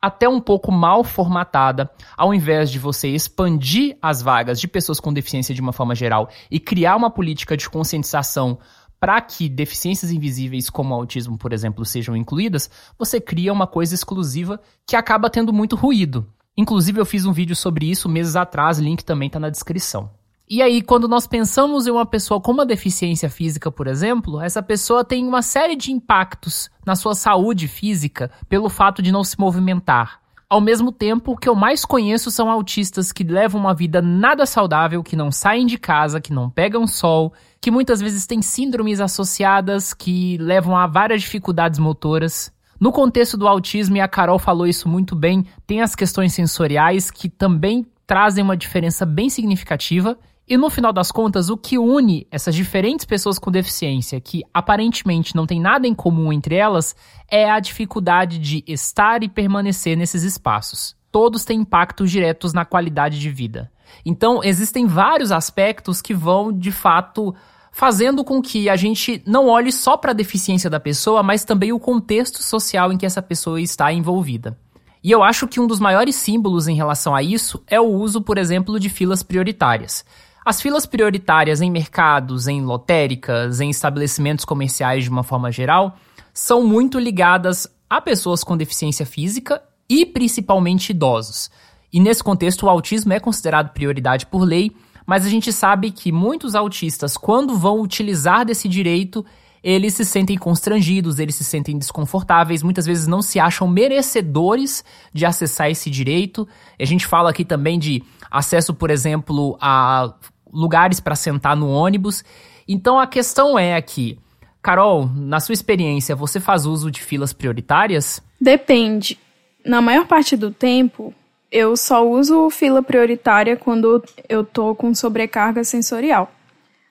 até 0.00 0.28
um 0.28 0.38
pouco 0.38 0.70
mal 0.70 1.02
formatada, 1.02 1.90
ao 2.16 2.32
invés 2.32 2.70
de 2.70 2.78
você 2.78 3.08
expandir 3.08 3.98
as 4.00 4.22
vagas 4.22 4.60
de 4.60 4.68
pessoas 4.68 5.00
com 5.00 5.12
deficiência 5.12 5.52
de 5.52 5.60
uma 5.60 5.72
forma 5.72 5.96
geral 5.96 6.28
e 6.48 6.60
criar 6.60 6.94
uma 6.94 7.10
política 7.10 7.56
de 7.56 7.68
conscientização 7.68 8.60
para 8.98 9.20
que 9.20 9.48
deficiências 9.48 10.10
invisíveis 10.10 10.70
como 10.70 10.94
o 10.94 10.98
autismo, 10.98 11.36
por 11.36 11.52
exemplo, 11.52 11.84
sejam 11.84 12.16
incluídas, 12.16 12.70
você 12.98 13.20
cria 13.20 13.52
uma 13.52 13.66
coisa 13.66 13.94
exclusiva 13.94 14.60
que 14.86 14.96
acaba 14.96 15.30
tendo 15.30 15.52
muito 15.52 15.76
ruído. 15.76 16.26
Inclusive, 16.56 17.00
eu 17.00 17.06
fiz 17.06 17.26
um 17.26 17.32
vídeo 17.32 17.54
sobre 17.54 17.90
isso 17.90 18.08
meses 18.08 18.34
atrás, 18.34 18.78
link 18.78 19.04
também 19.04 19.26
está 19.26 19.38
na 19.38 19.50
descrição. 19.50 20.10
E 20.48 20.62
aí, 20.62 20.80
quando 20.80 21.08
nós 21.08 21.26
pensamos 21.26 21.86
em 21.86 21.90
uma 21.90 22.06
pessoa 22.06 22.40
com 22.40 22.52
uma 22.52 22.64
deficiência 22.64 23.28
física, 23.28 23.70
por 23.70 23.88
exemplo, 23.88 24.40
essa 24.40 24.62
pessoa 24.62 25.04
tem 25.04 25.26
uma 25.26 25.42
série 25.42 25.74
de 25.74 25.90
impactos 25.90 26.70
na 26.86 26.94
sua 26.94 27.16
saúde 27.16 27.66
física 27.66 28.30
pelo 28.48 28.68
fato 28.68 29.02
de 29.02 29.10
não 29.10 29.24
se 29.24 29.38
movimentar. 29.38 30.20
Ao 30.48 30.60
mesmo 30.60 30.92
tempo, 30.92 31.32
o 31.32 31.36
que 31.36 31.48
eu 31.48 31.56
mais 31.56 31.84
conheço 31.84 32.30
são 32.30 32.48
autistas 32.48 33.10
que 33.10 33.24
levam 33.24 33.60
uma 33.60 33.74
vida 33.74 34.00
nada 34.00 34.46
saudável, 34.46 35.02
que 35.02 35.16
não 35.16 35.32
saem 35.32 35.66
de 35.66 35.76
casa, 35.76 36.20
que 36.20 36.32
não 36.32 36.48
pegam 36.48 36.86
sol, 36.86 37.32
que 37.60 37.68
muitas 37.68 38.00
vezes 38.00 38.28
têm 38.28 38.40
síndromes 38.40 39.00
associadas 39.00 39.92
que 39.92 40.38
levam 40.38 40.76
a 40.76 40.86
várias 40.86 41.22
dificuldades 41.22 41.80
motoras. 41.80 42.52
No 42.78 42.92
contexto 42.92 43.36
do 43.36 43.48
autismo, 43.48 43.96
e 43.96 44.00
a 44.00 44.06
Carol 44.06 44.38
falou 44.38 44.68
isso 44.68 44.88
muito 44.88 45.16
bem, 45.16 45.44
tem 45.66 45.82
as 45.82 45.96
questões 45.96 46.32
sensoriais 46.32 47.10
que 47.10 47.28
também 47.28 47.84
trazem 48.06 48.44
uma 48.44 48.56
diferença 48.56 49.04
bem 49.04 49.28
significativa 49.28 50.16
e 50.48 50.56
no 50.56 50.70
final 50.70 50.92
das 50.92 51.10
contas, 51.10 51.50
o 51.50 51.56
que 51.56 51.76
une 51.76 52.26
essas 52.30 52.54
diferentes 52.54 53.04
pessoas 53.04 53.36
com 53.36 53.50
deficiência, 53.50 54.20
que 54.20 54.44
aparentemente 54.54 55.34
não 55.34 55.44
tem 55.44 55.60
nada 55.60 55.88
em 55.88 55.94
comum 55.94 56.32
entre 56.32 56.54
elas, 56.54 56.94
é 57.28 57.50
a 57.50 57.58
dificuldade 57.58 58.38
de 58.38 58.62
estar 58.64 59.24
e 59.24 59.28
permanecer 59.28 59.96
nesses 59.96 60.22
espaços. 60.22 60.94
Todos 61.10 61.44
têm 61.44 61.60
impactos 61.60 62.10
diretos 62.10 62.52
na 62.52 62.64
qualidade 62.64 63.18
de 63.18 63.28
vida. 63.28 63.72
Então, 64.04 64.40
existem 64.44 64.86
vários 64.86 65.32
aspectos 65.32 66.00
que 66.00 66.14
vão, 66.14 66.52
de 66.52 66.70
fato, 66.70 67.34
fazendo 67.72 68.22
com 68.22 68.40
que 68.40 68.68
a 68.68 68.76
gente 68.76 69.22
não 69.26 69.48
olhe 69.48 69.72
só 69.72 69.96
para 69.96 70.12
a 70.12 70.14
deficiência 70.14 70.70
da 70.70 70.78
pessoa, 70.78 71.24
mas 71.24 71.44
também 71.44 71.72
o 71.72 71.80
contexto 71.80 72.40
social 72.40 72.92
em 72.92 72.96
que 72.96 73.06
essa 73.06 73.20
pessoa 73.20 73.60
está 73.60 73.92
envolvida. 73.92 74.56
E 75.02 75.10
eu 75.10 75.22
acho 75.22 75.46
que 75.46 75.60
um 75.60 75.66
dos 75.66 75.80
maiores 75.80 76.16
símbolos 76.16 76.68
em 76.68 76.74
relação 76.74 77.14
a 77.14 77.22
isso 77.22 77.62
é 77.66 77.80
o 77.80 77.84
uso, 77.84 78.20
por 78.20 78.38
exemplo, 78.38 78.78
de 78.78 78.88
filas 78.88 79.22
prioritárias. 79.22 80.04
As 80.46 80.62
filas 80.62 80.86
prioritárias 80.86 81.60
em 81.60 81.68
mercados, 81.72 82.46
em 82.46 82.62
lotéricas, 82.62 83.60
em 83.60 83.68
estabelecimentos 83.68 84.44
comerciais 84.44 85.02
de 85.02 85.10
uma 85.10 85.24
forma 85.24 85.50
geral, 85.50 85.96
são 86.32 86.64
muito 86.64 87.00
ligadas 87.00 87.66
a 87.90 88.00
pessoas 88.00 88.44
com 88.44 88.56
deficiência 88.56 89.04
física 89.04 89.60
e 89.88 90.06
principalmente 90.06 90.90
idosos. 90.90 91.50
E 91.92 91.98
nesse 91.98 92.22
contexto, 92.22 92.64
o 92.64 92.68
autismo 92.68 93.12
é 93.12 93.18
considerado 93.18 93.72
prioridade 93.72 94.24
por 94.26 94.44
lei, 94.44 94.70
mas 95.04 95.26
a 95.26 95.28
gente 95.28 95.52
sabe 95.52 95.90
que 95.90 96.12
muitos 96.12 96.54
autistas, 96.54 97.16
quando 97.16 97.58
vão 97.58 97.80
utilizar 97.80 98.46
desse 98.46 98.68
direito, 98.68 99.26
eles 99.64 99.94
se 99.94 100.04
sentem 100.04 100.38
constrangidos, 100.38 101.18
eles 101.18 101.34
se 101.34 101.42
sentem 101.42 101.76
desconfortáveis, 101.76 102.62
muitas 102.62 102.86
vezes 102.86 103.08
não 103.08 103.20
se 103.20 103.40
acham 103.40 103.66
merecedores 103.66 104.84
de 105.12 105.26
acessar 105.26 105.68
esse 105.68 105.90
direito. 105.90 106.46
A 106.80 106.84
gente 106.84 107.04
fala 107.04 107.30
aqui 107.30 107.44
também 107.44 107.80
de 107.80 108.00
acesso, 108.30 108.72
por 108.72 108.90
exemplo, 108.92 109.58
a 109.60 110.14
lugares 110.52 111.00
para 111.00 111.14
sentar 111.14 111.56
no 111.56 111.68
ônibus. 111.68 112.24
Então 112.68 112.98
a 112.98 113.06
questão 113.06 113.58
é 113.58 113.76
aqui, 113.76 114.18
Carol, 114.66 115.08
na 115.14 115.38
sua 115.38 115.52
experiência, 115.52 116.16
você 116.16 116.40
faz 116.40 116.66
uso 116.66 116.90
de 116.90 117.00
filas 117.00 117.32
prioritárias? 117.32 118.20
Depende. 118.40 119.16
Na 119.64 119.80
maior 119.80 120.08
parte 120.08 120.36
do 120.36 120.50
tempo, 120.50 121.14
eu 121.52 121.76
só 121.76 122.04
uso 122.04 122.50
fila 122.50 122.82
prioritária 122.82 123.56
quando 123.56 124.02
eu 124.28 124.42
tô 124.42 124.74
com 124.74 124.92
sobrecarga 124.92 125.62
sensorial. 125.62 126.32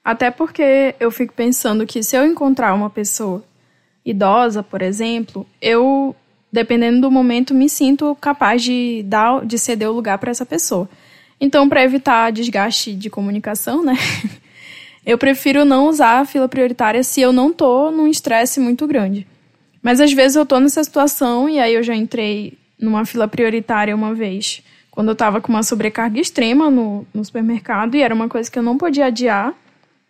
Até 0.01 0.31
porque 0.31 0.95
eu 1.01 1.11
fico 1.11 1.33
pensando 1.33 1.85
que 1.85 2.01
se 2.01 2.15
eu 2.15 2.25
encontrar 2.25 2.73
uma 2.73 2.89
pessoa 2.89 3.43
idosa, 4.05 4.63
por 4.63 4.81
exemplo, 4.81 5.45
eu, 5.61 6.15
dependendo 6.49 7.01
do 7.01 7.11
momento, 7.11 7.53
me 7.53 7.67
sinto 7.67 8.15
capaz 8.21 8.63
de 8.63 9.03
dar, 9.03 9.45
de 9.45 9.57
ceder 9.57 9.89
o 9.89 9.93
lugar 9.93 10.17
para 10.17 10.31
essa 10.31 10.45
pessoa. 10.45 10.87
Então, 11.45 11.69
para 11.69 11.83
evitar 11.83 12.31
desgaste 12.31 12.95
de 12.95 13.07
comunicação, 13.07 13.85
né? 13.85 13.93
eu 15.05 15.15
prefiro 15.15 15.63
não 15.63 15.87
usar 15.87 16.21
a 16.21 16.25
fila 16.25 16.49
prioritária 16.49 17.03
se 17.03 17.21
eu 17.21 17.31
não 17.31 17.53
tô 17.53 17.91
num 17.91 18.07
estresse 18.07 18.59
muito 18.59 18.87
grande. 18.87 19.27
Mas 19.79 20.01
às 20.01 20.11
vezes 20.11 20.35
eu 20.35 20.43
tô 20.43 20.59
nessa 20.59 20.83
situação 20.83 21.47
e 21.47 21.59
aí 21.59 21.75
eu 21.75 21.83
já 21.83 21.93
entrei 21.95 22.57
numa 22.79 23.05
fila 23.05 23.27
prioritária 23.27 23.95
uma 23.95 24.11
vez, 24.15 24.63
quando 24.89 25.09
eu 25.09 25.15
tava 25.15 25.39
com 25.39 25.49
uma 25.49 25.61
sobrecarga 25.61 26.19
extrema 26.19 26.71
no, 26.71 27.05
no 27.13 27.23
supermercado 27.23 27.93
e 27.93 28.01
era 28.01 28.15
uma 28.15 28.27
coisa 28.27 28.49
que 28.49 28.57
eu 28.57 28.63
não 28.63 28.75
podia 28.75 29.05
adiar, 29.05 29.53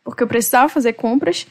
porque 0.05 0.23
eu 0.23 0.27
precisava 0.27 0.69
fazer 0.69 0.93
compras. 0.93 1.45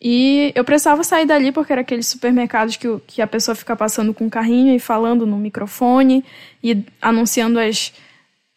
E 0.00 0.52
eu 0.54 0.64
precisava 0.64 1.04
sair 1.04 1.26
dali 1.26 1.52
porque 1.52 1.72
era 1.72 1.82
aqueles 1.82 2.06
supermercados 2.06 2.76
que, 2.76 2.88
que 3.06 3.20
a 3.20 3.26
pessoa 3.26 3.54
fica 3.54 3.76
passando 3.76 4.14
com 4.14 4.26
o 4.26 4.30
carrinho 4.30 4.74
e 4.74 4.78
falando 4.78 5.26
no 5.26 5.36
microfone 5.36 6.24
e 6.64 6.82
anunciando 7.02 7.58
as, 7.58 7.92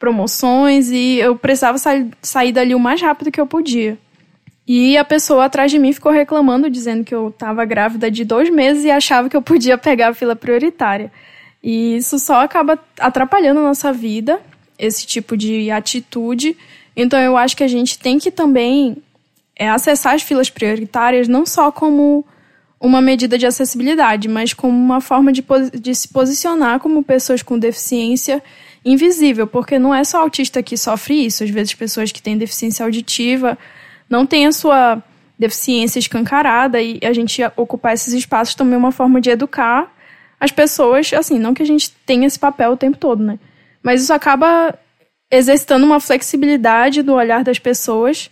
promoções 0.01 0.89
e 0.89 1.19
eu 1.19 1.35
precisava 1.35 1.77
sair, 1.77 2.09
sair 2.23 2.51
dali 2.51 2.73
o 2.73 2.79
mais 2.79 2.99
rápido 2.99 3.31
que 3.31 3.39
eu 3.39 3.45
podia. 3.45 3.99
E 4.67 4.97
a 4.97 5.05
pessoa 5.05 5.45
atrás 5.45 5.69
de 5.69 5.77
mim 5.77 5.93
ficou 5.93 6.11
reclamando, 6.11 6.71
dizendo 6.71 7.03
que 7.03 7.13
eu 7.13 7.29
estava 7.29 7.63
grávida 7.65 8.09
de 8.09 8.25
dois 8.25 8.49
meses 8.49 8.83
e 8.83 8.89
achava 8.89 9.29
que 9.29 9.37
eu 9.37 9.41
podia 9.43 9.77
pegar 9.77 10.09
a 10.09 10.13
fila 10.13 10.35
prioritária. 10.35 11.11
E 11.63 11.97
isso 11.97 12.17
só 12.17 12.41
acaba 12.41 12.79
atrapalhando 12.99 13.59
a 13.59 13.63
nossa 13.63 13.93
vida, 13.93 14.41
esse 14.77 15.05
tipo 15.05 15.37
de 15.37 15.69
atitude. 15.69 16.57
Então 16.95 17.19
eu 17.19 17.37
acho 17.37 17.55
que 17.55 17.63
a 17.63 17.67
gente 17.67 17.99
tem 17.99 18.17
que 18.17 18.31
também 18.31 18.97
é, 19.55 19.69
acessar 19.69 20.15
as 20.15 20.23
filas 20.23 20.49
prioritárias 20.49 21.27
não 21.27 21.45
só 21.45 21.71
como 21.71 22.25
uma 22.79 22.99
medida 23.01 23.37
de 23.37 23.45
acessibilidade, 23.45 24.27
mas 24.27 24.51
como 24.51 24.75
uma 24.75 24.99
forma 24.99 25.31
de, 25.31 25.45
de 25.79 25.93
se 25.93 26.07
posicionar 26.07 26.79
como 26.79 27.03
pessoas 27.03 27.43
com 27.43 27.59
deficiência 27.59 28.41
invisível, 28.83 29.45
porque 29.45 29.77
não 29.77 29.93
é 29.93 30.03
só 30.03 30.21
autista 30.21 30.61
que 30.63 30.75
sofre 30.75 31.25
isso. 31.25 31.43
Às 31.43 31.49
vezes, 31.49 31.73
pessoas 31.73 32.11
que 32.11 32.21
têm 32.21 32.37
deficiência 32.37 32.83
auditiva 32.83 33.57
não 34.09 34.25
têm 34.25 34.47
a 34.47 34.51
sua 34.51 35.01
deficiência 35.37 35.99
escancarada 35.99 36.81
e 36.81 36.99
a 37.03 37.13
gente 37.13 37.41
ocupar 37.55 37.93
esses 37.93 38.13
espaços 38.13 38.53
também 38.53 38.75
é 38.75 38.77
uma 38.77 38.91
forma 38.91 39.19
de 39.19 39.29
educar 39.29 39.91
as 40.39 40.51
pessoas, 40.51 41.11
assim, 41.13 41.37
não 41.37 41.53
que 41.53 41.61
a 41.61 41.65
gente 41.65 41.91
tenha 42.05 42.25
esse 42.25 42.37
papel 42.37 42.71
o 42.71 42.77
tempo 42.77 42.97
todo, 42.97 43.23
né? 43.23 43.39
Mas 43.83 44.01
isso 44.01 44.13
acaba 44.13 44.77
exercitando 45.31 45.85
uma 45.85 45.99
flexibilidade 45.99 47.01
do 47.01 47.13
olhar 47.13 47.43
das 47.43 47.59
pessoas 47.59 48.29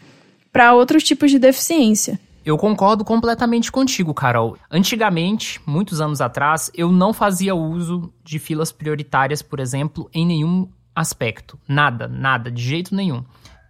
para 0.52 0.74
outros 0.74 1.04
tipos 1.04 1.32
de 1.32 1.40
deficiência. 1.40 2.20
Eu 2.46 2.58
concordo 2.58 3.04
completamente 3.04 3.72
contigo, 3.72 4.14
Carol. 4.14 4.58
Antigamente, 4.72 5.62
muitos 5.66 6.00
anos 6.00 6.22
atrás, 6.22 6.72
eu 6.74 6.92
não 6.92 7.14
fazia 7.14 7.54
uso 7.54 8.14
de 8.24 8.40
filas 8.40 8.72
prioritárias, 8.72 9.42
por 9.42 9.60
exemplo, 9.60 10.10
em 10.14 10.26
nenhum 10.26 10.70
aspecto. 10.96 11.60
Nada, 11.68 12.08
nada, 12.08 12.50
de 12.52 12.62
jeito 12.62 12.96
nenhum. 12.96 13.24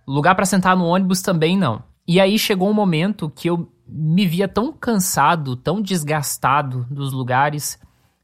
Lugar 0.07 0.35
para 0.35 0.45
sentar 0.45 0.77
no 0.77 0.85
ônibus 0.85 1.21
também 1.21 1.57
não. 1.57 1.83
E 2.07 2.19
aí 2.19 2.39
chegou 2.39 2.69
um 2.69 2.73
momento 2.73 3.29
que 3.29 3.49
eu 3.49 3.71
me 3.87 4.25
via 4.25 4.47
tão 4.47 4.71
cansado, 4.71 5.55
tão 5.55 5.81
desgastado 5.81 6.85
dos 6.89 7.11
lugares, 7.11 7.79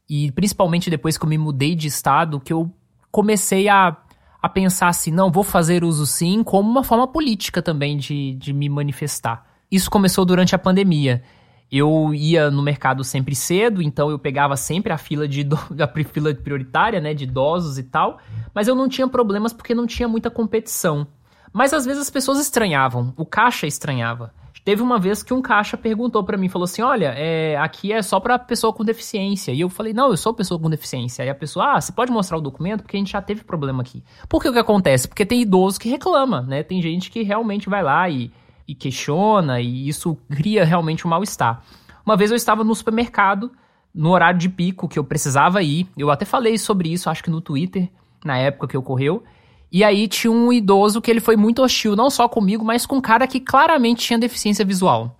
e 0.08 0.30
principalmente 0.32 0.90
depois 0.90 1.18
que 1.18 1.24
eu 1.24 1.28
me 1.28 1.38
mudei 1.38 1.74
de 1.74 1.88
estado, 1.88 2.40
que 2.40 2.52
eu 2.52 2.72
comecei 3.10 3.68
a, 3.68 3.96
a 4.40 4.48
pensar 4.48 4.88
assim: 4.88 5.10
não, 5.10 5.30
vou 5.30 5.42
fazer 5.42 5.84
uso 5.84 6.06
sim, 6.06 6.42
como 6.42 6.68
uma 6.68 6.84
forma 6.84 7.06
política 7.06 7.60
também 7.60 7.96
de, 7.96 8.34
de 8.34 8.52
me 8.52 8.68
manifestar. 8.68 9.44
Isso 9.70 9.90
começou 9.90 10.24
durante 10.24 10.54
a 10.54 10.58
pandemia. 10.58 11.22
Eu 11.70 12.14
ia 12.14 12.50
no 12.50 12.62
mercado 12.62 13.02
sempre 13.02 13.34
cedo, 13.34 13.82
então 13.82 14.08
eu 14.08 14.18
pegava 14.18 14.56
sempre 14.56 14.92
a 14.92 14.98
fila 14.98 15.26
de 15.26 15.46
a 15.80 16.04
fila 16.04 16.32
prioritária, 16.34 17.00
né, 17.00 17.12
de 17.12 17.24
idosos 17.24 17.76
e 17.78 17.82
tal, 17.82 18.18
mas 18.54 18.68
eu 18.68 18.74
não 18.74 18.88
tinha 18.88 19.08
problemas 19.08 19.52
porque 19.52 19.74
não 19.74 19.86
tinha 19.86 20.08
muita 20.08 20.30
competição. 20.30 21.06
Mas 21.52 21.72
às 21.72 21.84
vezes 21.84 22.02
as 22.02 22.10
pessoas 22.10 22.38
estranhavam, 22.38 23.12
o 23.16 23.24
caixa 23.24 23.66
estranhava. 23.66 24.32
Teve 24.66 24.82
uma 24.82 24.98
vez 24.98 25.22
que 25.22 25.32
um 25.32 25.40
caixa 25.40 25.76
perguntou 25.76 26.24
para 26.24 26.36
mim, 26.36 26.48
falou 26.48 26.64
assim: 26.64 26.82
"Olha, 26.82 27.14
é, 27.16 27.56
aqui 27.56 27.92
é 27.92 28.02
só 28.02 28.18
para 28.18 28.36
pessoa 28.36 28.72
com 28.72 28.84
deficiência". 28.84 29.52
E 29.52 29.60
eu 29.60 29.68
falei: 29.68 29.92
"Não, 29.92 30.10
eu 30.10 30.16
sou 30.16 30.34
pessoa 30.34 30.58
com 30.58 30.68
deficiência". 30.68 31.22
Aí 31.22 31.30
a 31.30 31.34
pessoa: 31.36 31.76
"Ah, 31.76 31.80
você 31.80 31.92
pode 31.92 32.10
mostrar 32.10 32.36
o 32.36 32.40
documento 32.40 32.82
porque 32.82 32.96
a 32.96 32.98
gente 32.98 33.12
já 33.12 33.22
teve 33.22 33.44
problema 33.44 33.82
aqui". 33.82 34.02
Por 34.28 34.42
que 34.42 34.48
o 34.48 34.52
que 34.52 34.58
acontece? 34.58 35.06
Porque 35.06 35.24
tem 35.24 35.40
idoso 35.40 35.78
que 35.78 35.88
reclama, 35.88 36.42
né? 36.42 36.64
Tem 36.64 36.82
gente 36.82 37.12
que 37.12 37.22
realmente 37.22 37.68
vai 37.68 37.80
lá 37.80 38.10
e 38.10 38.32
e 38.66 38.74
questiona, 38.74 39.60
e 39.60 39.88
isso 39.88 40.16
cria 40.30 40.64
realmente 40.64 41.06
um 41.06 41.10
mal-estar. 41.10 41.62
Uma 42.04 42.16
vez 42.16 42.30
eu 42.30 42.36
estava 42.36 42.62
no 42.62 42.74
supermercado, 42.74 43.50
no 43.94 44.10
horário 44.10 44.38
de 44.38 44.48
pico, 44.48 44.88
que 44.88 44.98
eu 44.98 45.04
precisava 45.04 45.62
ir, 45.62 45.88
eu 45.96 46.10
até 46.10 46.24
falei 46.24 46.58
sobre 46.58 46.92
isso, 46.92 47.08
acho 47.08 47.22
que 47.22 47.30
no 47.30 47.40
Twitter, 47.40 47.88
na 48.24 48.36
época 48.36 48.68
que 48.68 48.76
ocorreu, 48.76 49.24
e 49.70 49.82
aí 49.82 50.06
tinha 50.06 50.30
um 50.30 50.52
idoso 50.52 51.00
que 51.00 51.10
ele 51.10 51.20
foi 51.20 51.36
muito 51.36 51.62
hostil, 51.62 51.96
não 51.96 52.08
só 52.08 52.28
comigo, 52.28 52.64
mas 52.64 52.86
com 52.86 52.96
um 52.96 53.00
cara 53.00 53.26
que 53.26 53.40
claramente 53.40 54.06
tinha 54.06 54.18
deficiência 54.18 54.64
visual. 54.64 55.18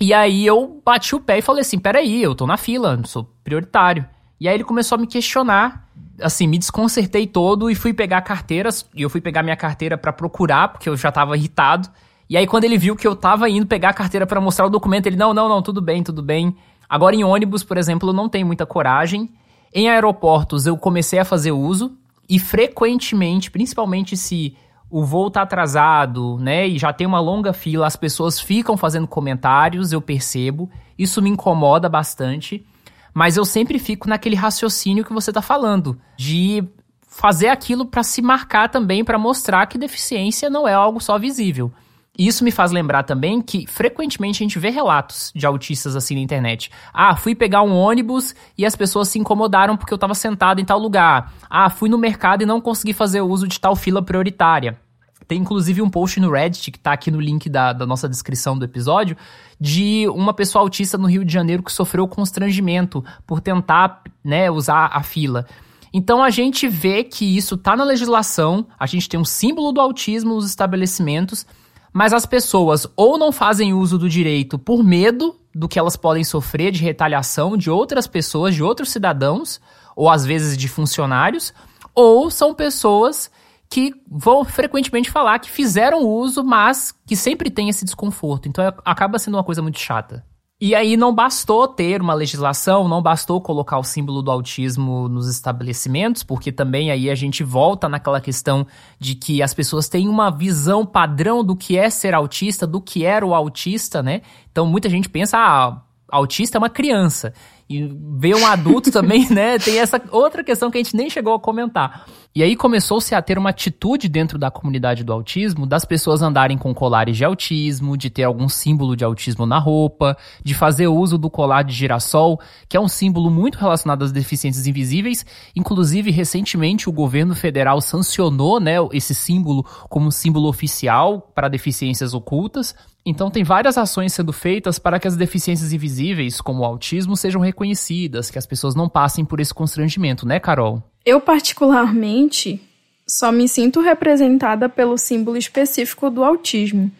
E 0.00 0.14
aí 0.14 0.46
eu 0.46 0.80
bati 0.84 1.14
o 1.14 1.20
pé 1.20 1.38
e 1.38 1.42
falei 1.42 1.60
assim: 1.60 1.78
peraí, 1.78 2.22
eu 2.22 2.34
tô 2.34 2.46
na 2.46 2.56
fila, 2.56 3.00
sou 3.04 3.24
prioritário. 3.44 4.06
E 4.40 4.48
aí 4.48 4.54
ele 4.54 4.64
começou 4.64 4.96
a 4.96 5.00
me 5.00 5.06
questionar, 5.06 5.88
assim, 6.20 6.46
me 6.46 6.58
desconcertei 6.58 7.26
todo 7.26 7.70
e 7.70 7.74
fui 7.74 7.92
pegar 7.92 8.22
carteiras, 8.22 8.88
e 8.94 9.02
eu 9.02 9.10
fui 9.10 9.20
pegar 9.20 9.42
minha 9.42 9.56
carteira 9.56 9.96
para 9.96 10.12
procurar, 10.12 10.68
porque 10.68 10.88
eu 10.88 10.96
já 10.96 11.12
tava 11.12 11.36
irritado. 11.36 11.88
E 12.32 12.36
aí, 12.38 12.46
quando 12.46 12.64
ele 12.64 12.78
viu 12.78 12.96
que 12.96 13.06
eu 13.06 13.14
tava 13.14 13.46
indo 13.50 13.66
pegar 13.66 13.90
a 13.90 13.92
carteira 13.92 14.26
para 14.26 14.40
mostrar 14.40 14.64
o 14.64 14.70
documento, 14.70 15.06
ele, 15.06 15.16
não, 15.16 15.34
não, 15.34 15.50
não, 15.50 15.60
tudo 15.60 15.82
bem, 15.82 16.02
tudo 16.02 16.22
bem. 16.22 16.56
Agora, 16.88 17.14
em 17.14 17.22
ônibus, 17.22 17.62
por 17.62 17.76
exemplo, 17.76 18.08
eu 18.08 18.12
não 18.14 18.26
tenho 18.26 18.46
muita 18.46 18.64
coragem. 18.64 19.28
Em 19.70 19.90
aeroportos, 19.90 20.66
eu 20.66 20.74
comecei 20.78 21.18
a 21.18 21.26
fazer 21.26 21.52
uso. 21.52 21.92
E 22.26 22.38
frequentemente, 22.38 23.50
principalmente 23.50 24.16
se 24.16 24.56
o 24.88 25.04
voo 25.04 25.30
tá 25.30 25.42
atrasado, 25.42 26.38
né, 26.38 26.66
e 26.66 26.78
já 26.78 26.90
tem 26.90 27.06
uma 27.06 27.20
longa 27.20 27.52
fila, 27.52 27.86
as 27.86 27.96
pessoas 27.96 28.40
ficam 28.40 28.78
fazendo 28.78 29.06
comentários, 29.06 29.92
eu 29.92 30.00
percebo. 30.00 30.70
Isso 30.98 31.20
me 31.20 31.28
incomoda 31.28 31.86
bastante. 31.86 32.64
Mas 33.12 33.36
eu 33.36 33.44
sempre 33.44 33.78
fico 33.78 34.08
naquele 34.08 34.36
raciocínio 34.36 35.04
que 35.04 35.12
você 35.12 35.30
tá 35.34 35.42
falando, 35.42 36.00
de 36.16 36.64
fazer 37.06 37.48
aquilo 37.48 37.84
para 37.84 38.02
se 38.02 38.22
marcar 38.22 38.70
também, 38.70 39.04
para 39.04 39.18
mostrar 39.18 39.66
que 39.66 39.76
deficiência 39.76 40.48
não 40.48 40.66
é 40.66 40.72
algo 40.72 40.98
só 40.98 41.18
visível. 41.18 41.70
Isso 42.18 42.44
me 42.44 42.50
faz 42.50 42.70
lembrar 42.70 43.04
também 43.04 43.40
que 43.40 43.66
frequentemente 43.66 44.42
a 44.42 44.44
gente 44.44 44.58
vê 44.58 44.68
relatos 44.68 45.32
de 45.34 45.46
autistas 45.46 45.96
assim 45.96 46.14
na 46.14 46.20
internet. 46.20 46.70
Ah, 46.92 47.16
fui 47.16 47.34
pegar 47.34 47.62
um 47.62 47.74
ônibus 47.74 48.34
e 48.56 48.66
as 48.66 48.76
pessoas 48.76 49.08
se 49.08 49.18
incomodaram 49.18 49.78
porque 49.78 49.94
eu 49.94 49.96
estava 49.96 50.14
sentado 50.14 50.60
em 50.60 50.64
tal 50.64 50.78
lugar. 50.78 51.32
Ah, 51.48 51.70
fui 51.70 51.88
no 51.88 51.96
mercado 51.96 52.42
e 52.42 52.46
não 52.46 52.60
consegui 52.60 52.92
fazer 52.92 53.22
uso 53.22 53.48
de 53.48 53.58
tal 53.58 53.74
fila 53.74 54.02
prioritária. 54.02 54.78
Tem 55.26 55.40
inclusive 55.40 55.80
um 55.80 55.88
post 55.88 56.20
no 56.20 56.30
Reddit, 56.30 56.70
que 56.70 56.76
está 56.76 56.92
aqui 56.92 57.10
no 57.10 57.18
link 57.18 57.48
da, 57.48 57.72
da 57.72 57.86
nossa 57.86 58.06
descrição 58.06 58.58
do 58.58 58.64
episódio, 58.66 59.16
de 59.58 60.06
uma 60.08 60.34
pessoa 60.34 60.62
autista 60.62 60.98
no 60.98 61.06
Rio 61.06 61.24
de 61.24 61.32
Janeiro 61.32 61.62
que 61.62 61.72
sofreu 61.72 62.06
constrangimento 62.06 63.02
por 63.26 63.40
tentar 63.40 64.02
né, 64.22 64.50
usar 64.50 64.90
a 64.92 65.02
fila. 65.02 65.46
Então 65.94 66.22
a 66.22 66.28
gente 66.28 66.68
vê 66.68 67.04
que 67.04 67.36
isso 67.36 67.54
está 67.54 67.74
na 67.74 67.84
legislação, 67.84 68.66
a 68.78 68.86
gente 68.86 69.08
tem 69.08 69.18
um 69.18 69.24
símbolo 69.24 69.72
do 69.72 69.80
autismo 69.80 70.34
nos 70.34 70.44
estabelecimentos 70.44 71.46
mas 71.92 72.12
as 72.12 72.24
pessoas 72.24 72.86
ou 72.96 73.18
não 73.18 73.30
fazem 73.30 73.74
uso 73.74 73.98
do 73.98 74.08
direito 74.08 74.58
por 74.58 74.82
medo 74.82 75.36
do 75.54 75.68
que 75.68 75.78
elas 75.78 75.96
podem 75.96 76.24
sofrer 76.24 76.72
de 76.72 76.82
retaliação 76.82 77.56
de 77.56 77.70
outras 77.70 78.06
pessoas, 78.06 78.54
de 78.54 78.62
outros 78.62 78.90
cidadãos, 78.90 79.60
ou 79.94 80.08
às 80.08 80.24
vezes 80.24 80.56
de 80.56 80.68
funcionários, 80.68 81.52
ou 81.94 82.30
são 82.30 82.54
pessoas 82.54 83.30
que 83.68 83.94
vão 84.10 84.44
frequentemente 84.44 85.10
falar 85.10 85.38
que 85.38 85.50
fizeram 85.50 86.06
uso, 86.06 86.42
mas 86.42 86.94
que 87.06 87.16
sempre 87.16 87.50
tem 87.50 87.68
esse 87.68 87.84
desconforto. 87.84 88.48
Então 88.48 88.64
acaba 88.84 89.18
sendo 89.18 89.36
uma 89.36 89.44
coisa 89.44 89.62
muito 89.62 89.78
chata. 89.78 90.24
E 90.64 90.76
aí 90.76 90.96
não 90.96 91.12
bastou 91.12 91.66
ter 91.66 92.00
uma 92.00 92.14
legislação, 92.14 92.86
não 92.86 93.02
bastou 93.02 93.40
colocar 93.40 93.80
o 93.80 93.82
símbolo 93.82 94.22
do 94.22 94.30
autismo 94.30 95.08
nos 95.08 95.28
estabelecimentos, 95.28 96.22
porque 96.22 96.52
também 96.52 96.88
aí 96.92 97.10
a 97.10 97.16
gente 97.16 97.42
volta 97.42 97.88
naquela 97.88 98.20
questão 98.20 98.64
de 98.96 99.16
que 99.16 99.42
as 99.42 99.52
pessoas 99.52 99.88
têm 99.88 100.08
uma 100.08 100.30
visão 100.30 100.86
padrão 100.86 101.42
do 101.42 101.56
que 101.56 101.76
é 101.76 101.90
ser 101.90 102.14
autista, 102.14 102.64
do 102.64 102.80
que 102.80 103.04
era 103.04 103.26
o 103.26 103.34
autista, 103.34 104.04
né? 104.04 104.22
Então 104.52 104.64
muita 104.64 104.88
gente 104.88 105.08
pensa, 105.08 105.36
ah, 105.36 105.82
autista 106.08 106.58
é 106.58 106.60
uma 106.60 106.70
criança. 106.70 107.34
E 107.78 107.96
ver 108.18 108.36
um 108.36 108.46
adulto 108.46 108.90
também, 108.92 109.28
né? 109.30 109.58
Tem 109.58 109.78
essa 109.78 110.00
outra 110.10 110.44
questão 110.44 110.70
que 110.70 110.78
a 110.78 110.82
gente 110.82 110.96
nem 110.96 111.08
chegou 111.08 111.34
a 111.34 111.40
comentar. 111.40 112.06
E 112.34 112.42
aí 112.42 112.56
começou-se 112.56 113.14
a 113.14 113.20
ter 113.20 113.36
uma 113.36 113.50
atitude 113.50 114.08
dentro 114.08 114.38
da 114.38 114.50
comunidade 114.50 115.04
do 115.04 115.12
autismo 115.12 115.66
das 115.66 115.84
pessoas 115.84 116.22
andarem 116.22 116.56
com 116.56 116.72
colares 116.72 117.14
de 117.14 117.26
autismo, 117.26 117.94
de 117.94 118.08
ter 118.08 118.22
algum 118.22 118.48
símbolo 118.48 118.96
de 118.96 119.04
autismo 119.04 119.44
na 119.44 119.58
roupa, 119.58 120.16
de 120.42 120.54
fazer 120.54 120.88
uso 120.88 121.18
do 121.18 121.28
colar 121.28 121.62
de 121.62 121.74
girassol, 121.74 122.40
que 122.70 122.76
é 122.76 122.80
um 122.80 122.88
símbolo 122.88 123.30
muito 123.30 123.58
relacionado 123.58 124.02
às 124.02 124.12
deficiências 124.12 124.66
invisíveis. 124.66 125.26
Inclusive, 125.54 126.10
recentemente 126.10 126.88
o 126.88 126.92
governo 126.92 127.34
federal 127.34 127.82
sancionou, 127.82 128.58
né, 128.58 128.76
esse 128.92 129.14
símbolo 129.14 129.62
como 129.90 130.10
símbolo 130.10 130.48
oficial 130.48 131.30
para 131.34 131.48
deficiências 131.48 132.14
ocultas. 132.14 132.74
Então, 133.04 133.30
tem 133.30 133.42
várias 133.42 133.76
ações 133.76 134.12
sendo 134.12 134.32
feitas 134.32 134.78
para 134.78 135.00
que 135.00 135.08
as 135.08 135.16
deficiências 135.16 135.72
invisíveis, 135.72 136.40
como 136.40 136.62
o 136.62 136.64
autismo, 136.64 137.16
sejam 137.16 137.40
reconhecidas, 137.40 138.30
que 138.30 138.38
as 138.38 138.46
pessoas 138.46 138.76
não 138.76 138.88
passem 138.88 139.24
por 139.24 139.40
esse 139.40 139.52
constrangimento, 139.52 140.26
né, 140.26 140.38
Carol? 140.38 140.82
Eu, 141.04 141.20
particularmente, 141.20 142.62
só 143.08 143.32
me 143.32 143.48
sinto 143.48 143.80
representada 143.80 144.68
pelo 144.68 144.96
símbolo 144.96 145.36
específico 145.36 146.08
do 146.10 146.22
autismo, 146.22 146.92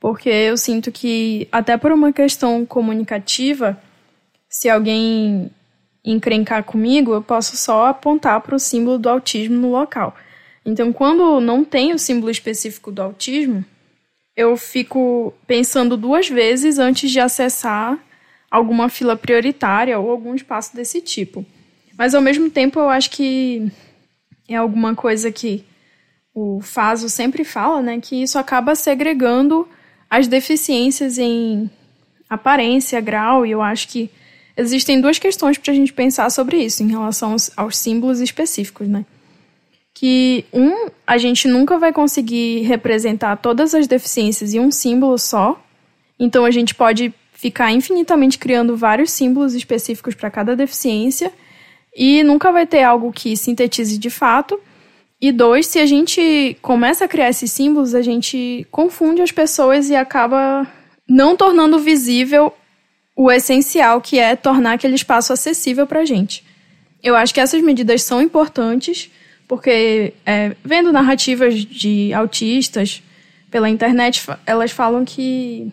porque 0.00 0.28
eu 0.28 0.56
sinto 0.56 0.90
que, 0.90 1.46
até 1.52 1.76
por 1.76 1.92
uma 1.92 2.12
questão 2.12 2.66
comunicativa, 2.66 3.80
se 4.48 4.68
alguém 4.68 5.50
encrencar 6.04 6.64
comigo, 6.64 7.12
eu 7.12 7.22
posso 7.22 7.56
só 7.56 7.86
apontar 7.86 8.40
para 8.40 8.56
o 8.56 8.60
símbolo 8.60 8.98
do 8.98 9.08
autismo 9.08 9.56
no 9.56 9.70
local. 9.70 10.14
Então, 10.64 10.92
quando 10.92 11.40
não 11.40 11.64
tem 11.64 11.92
o 11.92 11.98
símbolo 11.98 12.30
específico 12.30 12.90
do 12.90 13.00
autismo, 13.00 13.64
eu 14.36 14.56
fico 14.56 15.32
pensando 15.46 15.96
duas 15.96 16.28
vezes 16.28 16.78
antes 16.78 17.10
de 17.10 17.18
acessar 17.18 17.98
alguma 18.50 18.88
fila 18.88 19.16
prioritária 19.16 19.98
ou 19.98 20.10
algum 20.10 20.34
espaço 20.34 20.76
desse 20.76 21.00
tipo. 21.00 21.44
Mas 21.96 22.14
ao 22.14 22.20
mesmo 22.20 22.50
tempo 22.50 22.78
eu 22.78 22.90
acho 22.90 23.10
que 23.10 23.70
é 24.48 24.56
alguma 24.56 24.94
coisa 24.94 25.32
que 25.32 25.64
o 26.34 26.60
Faso 26.60 27.08
sempre 27.08 27.44
fala, 27.44 27.80
né, 27.80 27.98
que 27.98 28.22
isso 28.22 28.38
acaba 28.38 28.74
segregando 28.74 29.66
as 30.08 30.28
deficiências 30.28 31.18
em 31.18 31.70
aparência, 32.28 33.00
grau, 33.00 33.46
e 33.46 33.50
eu 33.50 33.62
acho 33.62 33.88
que 33.88 34.10
existem 34.56 35.00
duas 35.00 35.18
questões 35.18 35.56
para 35.56 35.72
a 35.72 35.74
gente 35.74 35.92
pensar 35.92 36.30
sobre 36.30 36.58
isso 36.58 36.82
em 36.82 36.88
relação 36.88 37.32
aos, 37.32 37.50
aos 37.56 37.78
símbolos 37.78 38.20
específicos, 38.20 38.86
né? 38.86 39.04
Que 39.98 40.44
um, 40.52 40.90
a 41.06 41.16
gente 41.16 41.48
nunca 41.48 41.78
vai 41.78 41.90
conseguir 41.90 42.60
representar 42.64 43.34
todas 43.36 43.74
as 43.74 43.86
deficiências 43.86 44.52
em 44.52 44.60
um 44.60 44.70
símbolo 44.70 45.16
só. 45.16 45.58
Então 46.20 46.44
a 46.44 46.50
gente 46.50 46.74
pode 46.74 47.14
ficar 47.32 47.72
infinitamente 47.72 48.36
criando 48.36 48.76
vários 48.76 49.10
símbolos 49.10 49.54
específicos 49.54 50.14
para 50.14 50.30
cada 50.30 50.54
deficiência 50.54 51.32
e 51.96 52.22
nunca 52.22 52.52
vai 52.52 52.66
ter 52.66 52.82
algo 52.82 53.10
que 53.10 53.38
sintetize 53.38 53.96
de 53.96 54.10
fato. 54.10 54.60
E 55.18 55.32
dois, 55.32 55.66
se 55.66 55.78
a 55.78 55.86
gente 55.86 56.58
começa 56.60 57.06
a 57.06 57.08
criar 57.08 57.30
esses 57.30 57.50
símbolos, 57.50 57.94
a 57.94 58.02
gente 58.02 58.66
confunde 58.70 59.22
as 59.22 59.32
pessoas 59.32 59.88
e 59.88 59.96
acaba 59.96 60.70
não 61.08 61.34
tornando 61.34 61.78
visível 61.78 62.52
o 63.16 63.32
essencial 63.32 64.02
que 64.02 64.18
é 64.18 64.36
tornar 64.36 64.74
aquele 64.74 64.94
espaço 64.94 65.32
acessível 65.32 65.86
para 65.86 66.00
a 66.00 66.04
gente. 66.04 66.44
Eu 67.02 67.16
acho 67.16 67.32
que 67.32 67.40
essas 67.40 67.62
medidas 67.62 68.02
são 68.02 68.20
importantes, 68.20 69.10
porque 69.48 70.12
é, 70.24 70.56
vendo 70.64 70.92
narrativas 70.92 71.54
de 71.54 72.12
autistas 72.12 73.02
pela 73.50 73.70
internet, 73.70 74.24
elas 74.44 74.70
falam 74.70 75.04
que 75.04 75.72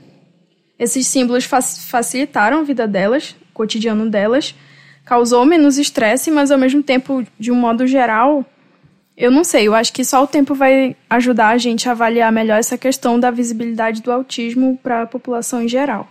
esses 0.77 1.07
símbolos 1.07 1.45
facilitaram 1.45 2.59
a 2.59 2.63
vida 2.63 2.87
delas, 2.87 3.35
o 3.51 3.53
cotidiano 3.53 4.09
delas, 4.09 4.55
causou 5.05 5.45
menos 5.45 5.77
estresse, 5.77 6.31
mas 6.31 6.51
ao 6.51 6.57
mesmo 6.57 6.81
tempo, 6.81 7.25
de 7.39 7.51
um 7.51 7.55
modo 7.55 7.85
geral, 7.87 8.45
eu 9.15 9.31
não 9.31 9.43
sei, 9.43 9.67
eu 9.67 9.75
acho 9.75 9.93
que 9.93 10.03
só 10.03 10.23
o 10.23 10.27
tempo 10.27 10.55
vai 10.55 10.95
ajudar 11.09 11.49
a 11.49 11.57
gente 11.57 11.87
a 11.87 11.91
avaliar 11.91 12.31
melhor 12.31 12.57
essa 12.57 12.77
questão 12.77 13.19
da 13.19 13.29
visibilidade 13.29 14.01
do 14.01 14.11
autismo 14.11 14.79
para 14.81 15.03
a 15.03 15.07
população 15.07 15.61
em 15.61 15.67
geral. 15.67 16.09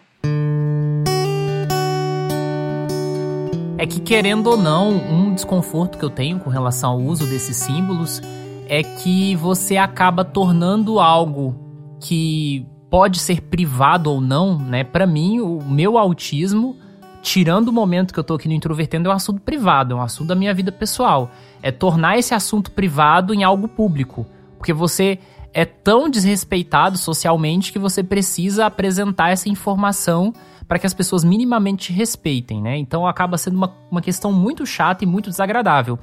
É 3.83 3.87
que, 3.87 3.99
querendo 3.99 4.47
ou 4.47 4.57
não, 4.57 4.93
um 4.93 5.35
desconforto 5.35 5.99
que 5.99 6.05
eu 6.05 6.09
tenho 6.09 6.39
com 6.39 6.49
relação 6.49 6.93
ao 6.93 7.01
uso 7.01 7.27
desses 7.27 7.57
símbolos 7.57 8.23
é 8.69 8.81
que 8.85 9.35
você 9.35 9.77
acaba 9.77 10.25
tornando 10.25 11.01
algo 11.01 11.57
que 11.99 12.65
pode 12.89 13.19
ser 13.19 13.41
privado 13.41 14.09
ou 14.09 14.21
não, 14.21 14.57
né? 14.57 14.85
Para 14.85 15.05
mim, 15.05 15.41
o 15.41 15.61
meu 15.65 15.99
autismo, 15.99 16.77
tirando 17.23 17.71
o 17.71 17.73
momento 17.73 18.15
que 18.15 18.21
eu 18.21 18.23
tô 18.23 18.35
aqui 18.35 18.47
no 18.47 18.55
Introvertendo, 18.55 19.09
é 19.09 19.13
um 19.13 19.17
assunto 19.17 19.41
privado, 19.41 19.95
é 19.95 19.97
um 19.97 20.03
assunto 20.03 20.29
da 20.29 20.37
minha 20.37 20.55
vida 20.55 20.71
pessoal. 20.71 21.33
É 21.61 21.73
tornar 21.73 22.17
esse 22.17 22.33
assunto 22.35 22.71
privado 22.71 23.35
em 23.35 23.43
algo 23.43 23.67
público. 23.67 24.25
Porque 24.59 24.73
você 24.73 25.19
é 25.53 25.65
tão 25.65 26.09
desrespeitado 26.09 26.97
socialmente 26.97 27.73
que 27.73 27.81
você 27.81 28.01
precisa 28.05 28.65
apresentar 28.65 29.31
essa 29.31 29.49
informação 29.49 30.33
para 30.73 30.79
que 30.79 30.87
as 30.87 30.95
pessoas 30.95 31.23
minimamente 31.23 31.93
respeitem, 31.93 32.63
né? 32.63 32.79
Então 32.79 33.07
acaba 33.07 33.37
sendo 33.37 33.59
uma, 33.59 33.77
uma 33.91 34.01
questão 34.01 34.33
muito 34.33 34.65
chata 34.65 35.05
e 35.05 35.07
muito 35.07 35.29
desagradável. 35.29 35.99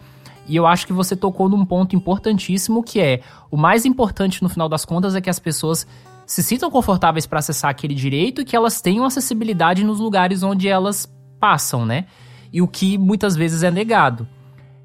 E 0.48 0.56
eu 0.56 0.68
acho 0.68 0.86
que 0.86 0.94
você 0.94 1.16
tocou 1.16 1.50
num 1.50 1.66
ponto 1.66 1.96
importantíssimo 1.96 2.84
que 2.84 3.00
é 3.00 3.22
o 3.50 3.58
mais 3.58 3.84
importante 3.84 4.44
no 4.44 4.48
final 4.48 4.70
das 4.70 4.86
contas 4.86 5.16
é 5.16 5.22
que 5.22 5.30
as 5.30 5.40
pessoas 5.40 5.88
se 6.24 6.44
sintam 6.44 6.70
confortáveis 6.70 7.26
para 7.26 7.40
acessar 7.40 7.72
aquele 7.72 7.96
direito 7.96 8.42
e 8.42 8.46
que 8.46 8.56
elas 8.56 8.80
tenham 8.80 9.06
acessibilidade 9.06 9.84
nos 9.84 10.00
lugares 10.00 10.44
onde 10.44 10.68
elas 10.68 11.12
passam, 11.40 11.84
né? 11.84 12.06
E 12.54 12.62
o 12.62 12.68
que 12.68 12.96
muitas 12.96 13.36
vezes 13.36 13.64
é 13.64 13.72
negado. 13.72 14.28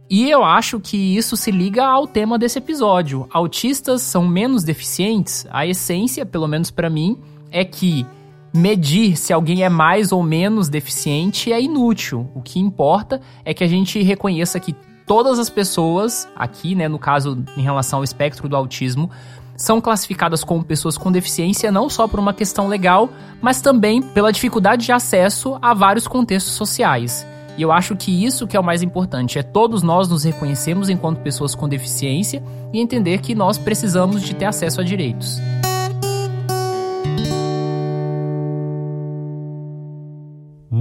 E 0.08 0.30
eu 0.30 0.42
acho 0.42 0.80
que 0.80 0.96
isso 0.96 1.36
se 1.36 1.50
liga 1.50 1.84
ao 1.84 2.06
tema 2.06 2.38
desse 2.38 2.56
episódio. 2.56 3.28
Autistas 3.30 4.00
são 4.00 4.26
menos 4.26 4.64
deficientes? 4.64 5.46
A 5.50 5.66
essência, 5.66 6.24
pelo 6.24 6.48
menos 6.48 6.70
para 6.70 6.88
mim, 6.88 7.18
é 7.50 7.66
que 7.66 8.06
medir 8.54 9.16
se 9.16 9.32
alguém 9.32 9.64
é 9.64 9.68
mais 9.68 10.12
ou 10.12 10.22
menos 10.22 10.68
deficiente 10.68 11.52
é 11.52 11.60
inútil. 11.60 12.30
O 12.34 12.40
que 12.40 12.60
importa 12.60 13.20
é 13.44 13.52
que 13.52 13.64
a 13.64 13.66
gente 13.66 14.00
reconheça 14.00 14.60
que 14.60 14.76
todas 15.04 15.40
as 15.40 15.50
pessoas, 15.50 16.28
aqui, 16.36 16.76
né, 16.76 16.86
no 16.86 16.98
caso 16.98 17.42
em 17.56 17.62
relação 17.62 17.98
ao 17.98 18.04
espectro 18.04 18.48
do 18.48 18.54
autismo, 18.54 19.10
são 19.56 19.80
classificadas 19.80 20.44
como 20.44 20.64
pessoas 20.64 20.96
com 20.96 21.10
deficiência 21.10 21.70
não 21.72 21.90
só 21.90 22.06
por 22.06 22.20
uma 22.20 22.32
questão 22.32 22.68
legal, 22.68 23.10
mas 23.42 23.60
também 23.60 24.00
pela 24.00 24.32
dificuldade 24.32 24.86
de 24.86 24.92
acesso 24.92 25.58
a 25.60 25.74
vários 25.74 26.06
contextos 26.06 26.54
sociais. 26.54 27.26
E 27.56 27.62
eu 27.62 27.72
acho 27.72 27.96
que 27.96 28.24
isso 28.24 28.46
que 28.46 28.56
é 28.56 28.60
o 28.60 28.64
mais 28.64 28.82
importante, 28.82 29.38
é 29.38 29.42
todos 29.42 29.82
nós 29.82 30.08
nos 30.08 30.24
reconhecemos 30.24 30.88
enquanto 30.88 31.20
pessoas 31.20 31.54
com 31.54 31.68
deficiência 31.68 32.42
e 32.72 32.80
entender 32.80 33.20
que 33.20 33.34
nós 33.34 33.58
precisamos 33.58 34.22
de 34.22 34.34
ter 34.34 34.46
acesso 34.46 34.80
a 34.80 34.84
direitos. 34.84 35.40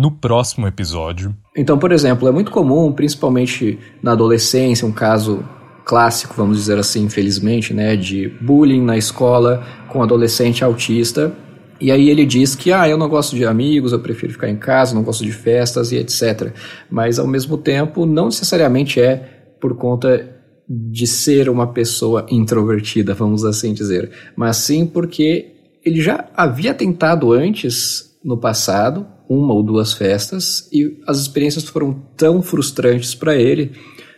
No 0.04 0.12
próximo 0.12 0.68
episódio. 0.68 1.34
Então, 1.56 1.80
por 1.80 1.94
exemplo, 1.94 2.28
é 2.28 2.32
muito 2.32 2.52
comum, 2.52 2.92
principalmente 2.92 3.80
na 4.02 4.12
adolescência, 4.12 4.86
um 4.86 4.92
caso 4.92 5.42
clássico, 5.86 6.34
vamos 6.36 6.58
dizer 6.58 6.78
assim, 6.78 7.06
infelizmente, 7.06 7.74
né, 7.74 7.96
de 7.96 8.28
bullying 8.42 8.82
na 8.82 8.98
escola 8.98 9.66
com 9.88 10.04
adolescente 10.04 10.62
autista. 10.62 11.34
E 11.80 11.90
aí 11.90 12.10
ele 12.10 12.26
diz 12.26 12.54
que, 12.54 12.74
ah, 12.74 12.88
eu 12.88 12.98
não 12.98 13.08
gosto 13.08 13.34
de 13.34 13.46
amigos, 13.46 13.94
eu 13.94 14.00
prefiro 14.00 14.34
ficar 14.34 14.50
em 14.50 14.58
casa, 14.58 14.94
não 14.94 15.04
gosto 15.04 15.24
de 15.24 15.32
festas 15.32 15.94
e 15.94 15.96
etc. 15.96 16.52
Mas 16.92 17.18
ao 17.18 17.26
mesmo 17.26 17.58
tempo, 17.58 18.06
não 18.06 18.26
necessariamente 18.26 19.00
é 19.00 19.56
por 19.62 19.78
conta 19.78 20.36
de 20.68 21.08
ser 21.08 21.48
uma 21.48 21.68
pessoa 21.68 22.26
introvertida, 22.30 23.14
vamos 23.14 23.46
assim 23.46 23.74
dizer, 23.74 24.12
mas 24.36 24.58
sim 24.58 24.86
porque 24.86 25.54
ele 25.82 26.02
já 26.02 26.26
havia 26.36 26.74
tentado 26.74 27.32
antes 27.32 28.12
no 28.24 28.38
passado 28.38 29.06
uma 29.34 29.54
ou 29.54 29.64
duas 29.64 29.94
festas 29.94 30.70
e 30.72 31.00
as 31.08 31.20
experiências 31.20 31.64
foram 31.66 31.94
tão 32.16 32.42
frustrantes 32.42 33.16
para 33.16 33.36
ele 33.36 33.72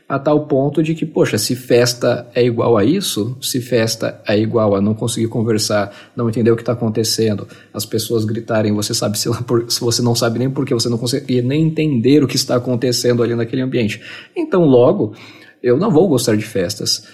a 0.07 0.19
tal 0.19 0.45
ponto 0.45 0.83
de 0.83 0.93
que, 0.93 1.05
poxa, 1.05 1.37
se 1.37 1.55
festa 1.55 2.29
é 2.35 2.45
igual 2.45 2.77
a 2.77 2.85
isso, 2.85 3.35
se 3.41 3.59
festa 3.59 4.21
é 4.27 4.37
igual 4.37 4.75
a 4.75 4.81
não 4.81 4.93
conseguir 4.93 5.27
conversar, 5.27 6.11
não 6.15 6.29
entender 6.29 6.51
o 6.51 6.55
que 6.55 6.61
está 6.61 6.73
acontecendo, 6.73 7.47
as 7.73 7.85
pessoas 7.85 8.23
gritarem, 8.23 8.71
você 8.71 8.93
sabe 8.93 9.17
se, 9.17 9.29
por, 9.43 9.69
se 9.69 9.81
você 9.81 10.03
não 10.03 10.13
sabe 10.13 10.37
nem 10.37 10.49
porque 10.49 10.73
você 10.73 10.89
não 10.89 10.97
consegue 10.97 11.41
nem 11.41 11.63
entender 11.63 12.23
o 12.23 12.27
que 12.27 12.35
está 12.35 12.55
acontecendo 12.55 13.23
ali 13.23 13.33
naquele 13.33 13.63
ambiente. 13.63 13.99
Então, 14.35 14.65
logo, 14.65 15.13
eu 15.61 15.75
não 15.75 15.89
vou 15.89 16.07
gostar 16.07 16.37
de 16.37 16.45
festas. 16.45 17.07